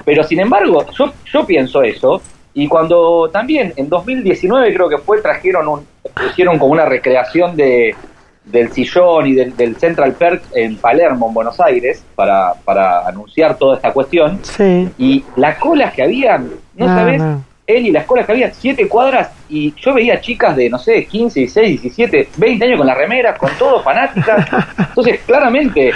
pero 0.03 0.23
sin 0.23 0.39
embargo 0.39 0.85
yo 0.97 1.13
yo 1.31 1.45
pienso 1.45 1.83
eso 1.83 2.19
y 2.55 2.67
cuando 2.67 3.29
también 3.31 3.71
en 3.75 3.87
2019 3.87 4.73
creo 4.73 4.89
que 4.89 4.97
fue 4.97 5.21
trajeron 5.21 5.67
un 5.67 5.85
hicieron 6.29 6.57
como 6.57 6.73
una 6.73 6.85
recreación 6.85 7.55
de 7.55 7.95
del 8.43 8.71
sillón 8.71 9.27
y 9.27 9.33
del, 9.35 9.55
del 9.55 9.75
Central 9.77 10.13
Perk 10.13 10.41
en 10.55 10.75
Palermo 10.77 11.27
en 11.27 11.33
Buenos 11.35 11.59
Aires 11.59 12.03
para, 12.15 12.53
para 12.65 13.07
anunciar 13.07 13.55
toda 13.55 13.75
esta 13.75 13.93
cuestión 13.93 14.39
Sí. 14.41 14.89
y 14.97 15.23
las 15.35 15.57
colas 15.59 15.93
que 15.93 16.01
habían 16.01 16.49
no, 16.75 16.87
No, 16.87 16.95
sabes 16.95 17.21
no. 17.21 17.43
Él 17.67 17.87
y 17.87 17.91
las 17.91 18.05
colas 18.05 18.25
que 18.25 18.31
había 18.31 18.53
siete 18.53 18.87
cuadras 18.87 19.29
y 19.49 19.73
yo 19.75 19.93
veía 19.93 20.19
chicas 20.19 20.55
de 20.55 20.69
no 20.69 20.77
sé 20.77 21.05
15 21.05 21.39
16 21.41 21.81
17 21.81 22.29
20 22.37 22.65
años 22.65 22.77
con 22.77 22.87
las 22.87 22.97
remeras 22.97 23.37
con 23.37 23.51
todo 23.57 23.81
fanáticas 23.83 24.47
entonces 24.77 25.21
claramente 25.25 25.91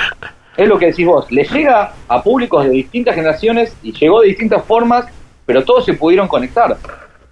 es 0.57 0.67
lo 0.67 0.77
que 0.77 0.87
decís 0.87 1.05
vos, 1.05 1.29
le 1.31 1.43
llega 1.43 1.91
a 2.07 2.23
públicos 2.23 2.63
de 2.65 2.71
distintas 2.71 3.15
generaciones 3.15 3.75
y 3.83 3.91
llegó 3.91 4.21
de 4.21 4.29
distintas 4.29 4.63
formas, 4.63 5.05
pero 5.45 5.63
todos 5.63 5.85
se 5.85 5.93
pudieron 5.93 6.27
conectar. 6.27 6.77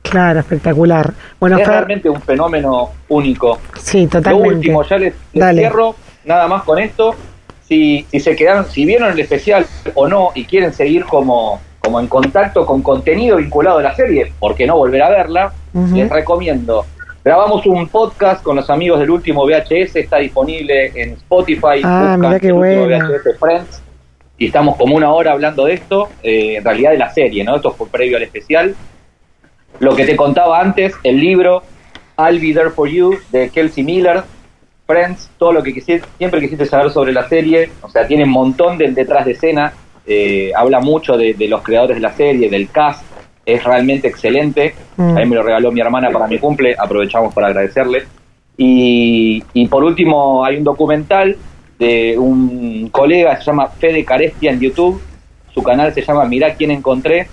Claro, 0.02 0.40
espectacular. 0.40 1.14
Bueno, 1.40 1.58
es 1.58 1.64
Fer, 1.64 1.72
realmente 1.72 2.10
un 2.10 2.22
fenómeno 2.22 2.90
único. 3.08 3.60
sí, 3.78 4.04
Lo 4.04 4.10
totalmente. 4.10 4.56
último, 4.56 4.84
ya 4.84 4.98
les, 4.98 5.14
les 5.34 5.56
cierro 5.56 5.96
nada 6.26 6.48
más 6.48 6.64
con 6.64 6.80
esto. 6.80 7.16
Si, 7.62 8.06
si 8.12 8.20
se 8.20 8.36
quedaron, 8.36 8.66
si 8.66 8.86
vieron 8.86 9.12
el 9.12 9.20
especial 9.20 9.66
o 9.96 10.08
no 10.08 10.32
y 10.36 10.44
quieren 10.44 10.74
seguir 10.74 11.06
como, 11.06 11.62
como 11.84 12.00
en 12.00 12.08
contacto 12.08 12.66
con 12.66 12.82
contenido 12.82 13.36
vinculado 13.36 13.80
a 13.80 13.84
la 13.84 13.94
serie, 13.94 14.32
¿por 14.40 14.56
qué 14.56 14.66
no 14.66 14.78
volver 14.78 15.04
a 15.04 15.10
verla? 15.10 15.54
Les 15.94 16.10
recomiendo. 16.10 16.86
Grabamos 17.26 17.66
un 17.66 17.90
podcast 17.90 18.42
con 18.42 18.56
los 18.56 18.70
amigos 18.70 19.02
del 19.02 19.10
último 19.10 19.46
VHS, 19.46 19.98
está 19.98 20.18
disponible 20.18 20.94
en 20.96 21.12
Spotify. 21.12 21.82
Ah, 21.84 22.16
mirá 22.18 22.40
qué 22.40 22.48
el 22.48 22.54
último 22.54 22.86
bueno. 22.86 23.10
VHS 23.10 23.38
Friends 23.38 23.84
y 24.38 24.46
estamos 24.46 24.78
como 24.78 24.96
una 24.96 25.12
hora 25.12 25.34
hablando 25.34 25.66
de 25.66 25.74
esto, 25.74 26.08
eh, 26.24 26.56
en 26.56 26.64
realidad 26.64 26.92
de 26.92 26.98
la 27.00 27.14
serie, 27.14 27.44
¿no? 27.44 27.58
Esto 27.58 27.72
fue 27.72 27.88
previo 27.88 28.16
al 28.16 28.24
especial. 28.24 28.76
Lo 29.80 29.94
que 29.94 30.06
te 30.06 30.16
contaba 30.16 30.62
antes, 30.62 30.96
el 31.04 31.20
libro 31.20 31.64
I'll 32.18 32.40
Be 32.40 32.54
There 32.54 32.70
For 32.70 32.88
You 32.88 33.18
de 33.30 33.50
Kelsey 33.50 33.84
Miller, 33.84 34.24
Friends, 34.88 35.30
todo 35.38 35.52
lo 35.52 35.62
que 35.62 35.74
quisiste, 35.74 36.08
siempre 36.18 36.40
quisiste 36.40 36.66
saber 36.66 36.92
sobre 36.92 37.12
la 37.12 37.28
serie, 37.28 37.72
o 37.82 37.90
sea, 37.90 38.08
tiene 38.08 38.24
un 38.24 38.32
montón 38.32 38.78
del 38.78 38.96
detrás 38.96 39.26
de 39.26 39.34
escena, 39.34 39.74
eh, 40.06 40.52
habla 40.56 40.80
mucho 40.80 41.18
de, 41.18 41.34
de 41.34 41.48
los 41.48 41.62
creadores 41.62 41.98
de 41.98 42.02
la 42.02 42.14
serie, 42.14 42.50
del 42.50 42.70
cast, 42.70 43.04
es 43.46 43.64
realmente 43.64 44.08
excelente. 44.08 44.76
Mm. 44.98 45.18
A 45.18 45.20
mí 45.20 45.26
me 45.26 45.36
lo 45.36 45.44
regaló 45.44 45.72
mi 45.72 45.82
hermana 45.82 46.10
para 46.10 46.28
mi 46.28 46.40
cumple, 46.40 46.76
aprovechamos 46.78 47.34
para 47.34 47.48
agradecerle. 47.48 48.04
Y, 48.58 49.44
y 49.54 49.68
por 49.68 49.84
último, 49.84 50.46
hay 50.46 50.58
un 50.58 50.64
documental 50.64 51.36
de 51.80 52.18
un 52.18 52.90
colega, 52.90 53.36
se 53.38 53.46
llama 53.46 53.68
Fede 53.68 54.06
Carestia 54.06 54.52
en 54.52 54.60
YouTube, 54.60 55.02
su 55.54 55.62
canal 55.64 55.94
se 55.94 56.02
llama 56.02 56.26
Mirá 56.26 56.54
quién 56.56 56.72
encontré. 56.72 57.28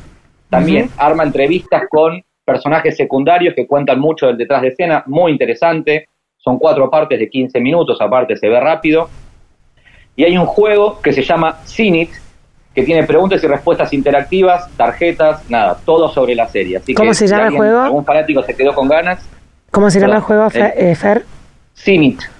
También 0.49 0.91
arma 0.97 1.23
entrevistas 1.23 1.85
con 1.89 2.23
personajes 2.45 2.97
secundarios 2.97 3.55
que 3.55 3.67
cuentan 3.67 4.01
mucho 4.01 4.27
del 4.27 4.37
detrás 4.37 4.63
de 4.63 4.69
escena, 4.69 5.05
muy 5.07 5.31
interesante. 5.31 6.09
Son 6.37 6.59
cuatro 6.59 6.91
partes 6.91 7.19
de 7.19 7.29
15 7.29 7.61
minutos, 7.61 8.01
aparte 8.01 8.37
se 8.37 8.49
ve 8.49 8.59
rápido. 8.59 9.09
Y 10.17 10.25
hay 10.25 10.37
un 10.37 10.47
juego 10.47 11.01
que 11.01 11.13
se 11.13 11.23
llama 11.23 11.59
Cinit, 11.65 12.11
que 12.75 12.83
tiene 12.83 13.05
preguntas 13.05 13.43
y 13.43 13.47
respuestas 13.47 13.93
interactivas, 13.93 14.69
tarjetas, 14.77 15.49
nada, 15.51 15.77
todo 15.85 16.09
sobre 16.09 16.35
la 16.35 16.49
serie. 16.49 16.77
Así 16.77 16.95
¿Cómo 16.95 17.11
que 17.11 17.15
se 17.15 17.27
si 17.27 17.33
llama 17.33 17.49
el 17.49 17.57
juego? 17.57 17.81
algún 17.81 18.05
fanático 18.05 18.43
se 18.43 18.55
quedó 18.55 18.75
con 18.75 18.89
ganas, 18.89 19.21
¿Cómo 19.71 19.91
se 19.91 20.01
llama 20.01 20.17
el 20.17 20.23
juego, 20.23 20.49
Fer? 20.51 20.75
eh, 20.77 20.95
Fer? 20.95 21.25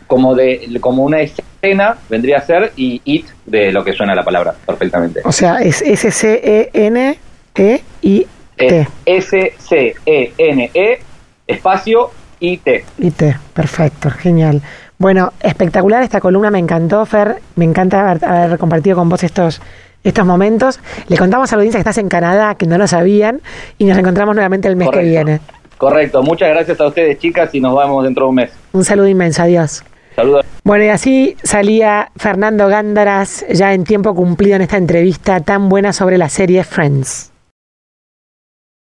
Como 0.07 0.35
de 0.35 0.69
como 0.81 1.05
una 1.05 1.21
escena 1.21 1.97
vendría 2.09 2.39
a 2.39 2.41
ser 2.43 2.73
y 2.77 3.01
it 3.05 3.27
de 3.47 3.73
lo 3.73 3.85
que 3.85 3.93
suena 3.93 4.15
la 4.15 4.25
palabra 4.25 4.55
perfectamente. 4.67 5.21
O 5.25 5.33
sea, 5.33 5.59
es 5.59 5.83
E 5.83 5.93
S-C-E-N-E-I-T. 5.93 8.89
S-C-E-N-E 9.07 10.99
espacio 11.47 12.11
I-T. 12.41 12.85
IT, 12.99 13.23
perfecto, 13.53 14.11
genial. 14.11 14.63
Bueno, 14.99 15.33
espectacular 15.41 16.03
esta 16.03 16.21
columna, 16.21 16.51
me 16.51 16.59
encantó, 16.59 17.05
Fer. 17.07 17.37
Me 17.57 17.65
encanta 17.65 18.11
haber, 18.11 18.25
haber 18.25 18.59
compartido 18.59 18.97
con 18.97 19.09
vos 19.09 19.23
estos, 19.23 19.61
estos 20.05 20.27
momentos. 20.27 20.81
Le 21.09 21.17
contamos 21.17 21.53
a 21.53 21.57
la 21.57 21.61
audiencia 21.61 21.79
que 21.79 21.83
estás 21.83 21.99
en 21.99 22.09
Canadá, 22.09 22.55
que 22.55 22.67
no 22.67 22.79
lo 22.79 22.87
sabían, 22.87 23.41
y 23.79 23.85
nos 23.85 23.99
encontramos 23.99 24.35
nuevamente 24.35 24.69
el 24.69 24.77
mes 24.77 24.91
que 24.91 25.01
viene. 25.01 25.41
Correcto, 25.79 26.23
muchas 26.23 26.51
gracias 26.51 26.79
a 26.81 26.87
ustedes 26.87 27.19
chicas 27.19 27.55
y 27.55 27.61
nos 27.61 27.77
vemos 27.77 28.05
dentro 28.05 28.25
de 28.25 28.29
un 28.29 28.35
mes. 28.35 28.51
Un 28.73 28.85
saludo 28.85 29.09
inmenso, 29.09 29.43
adiós. 29.43 29.83
Saludos. 30.15 30.45
Bueno, 30.65 30.85
y 30.85 30.89
así 30.89 31.37
salía 31.43 32.11
Fernando 32.17 32.69
Gándaras 32.69 33.47
ya 33.51 33.73
en 33.73 33.85
tiempo 33.85 34.15
cumplido 34.15 34.57
en 34.57 34.63
esta 34.63 34.77
entrevista 34.77 35.41
tan 35.41 35.69
buena 35.69 35.93
sobre 35.93 36.19
la 36.19 36.29
serie 36.29 36.65
Friends. 36.65 37.30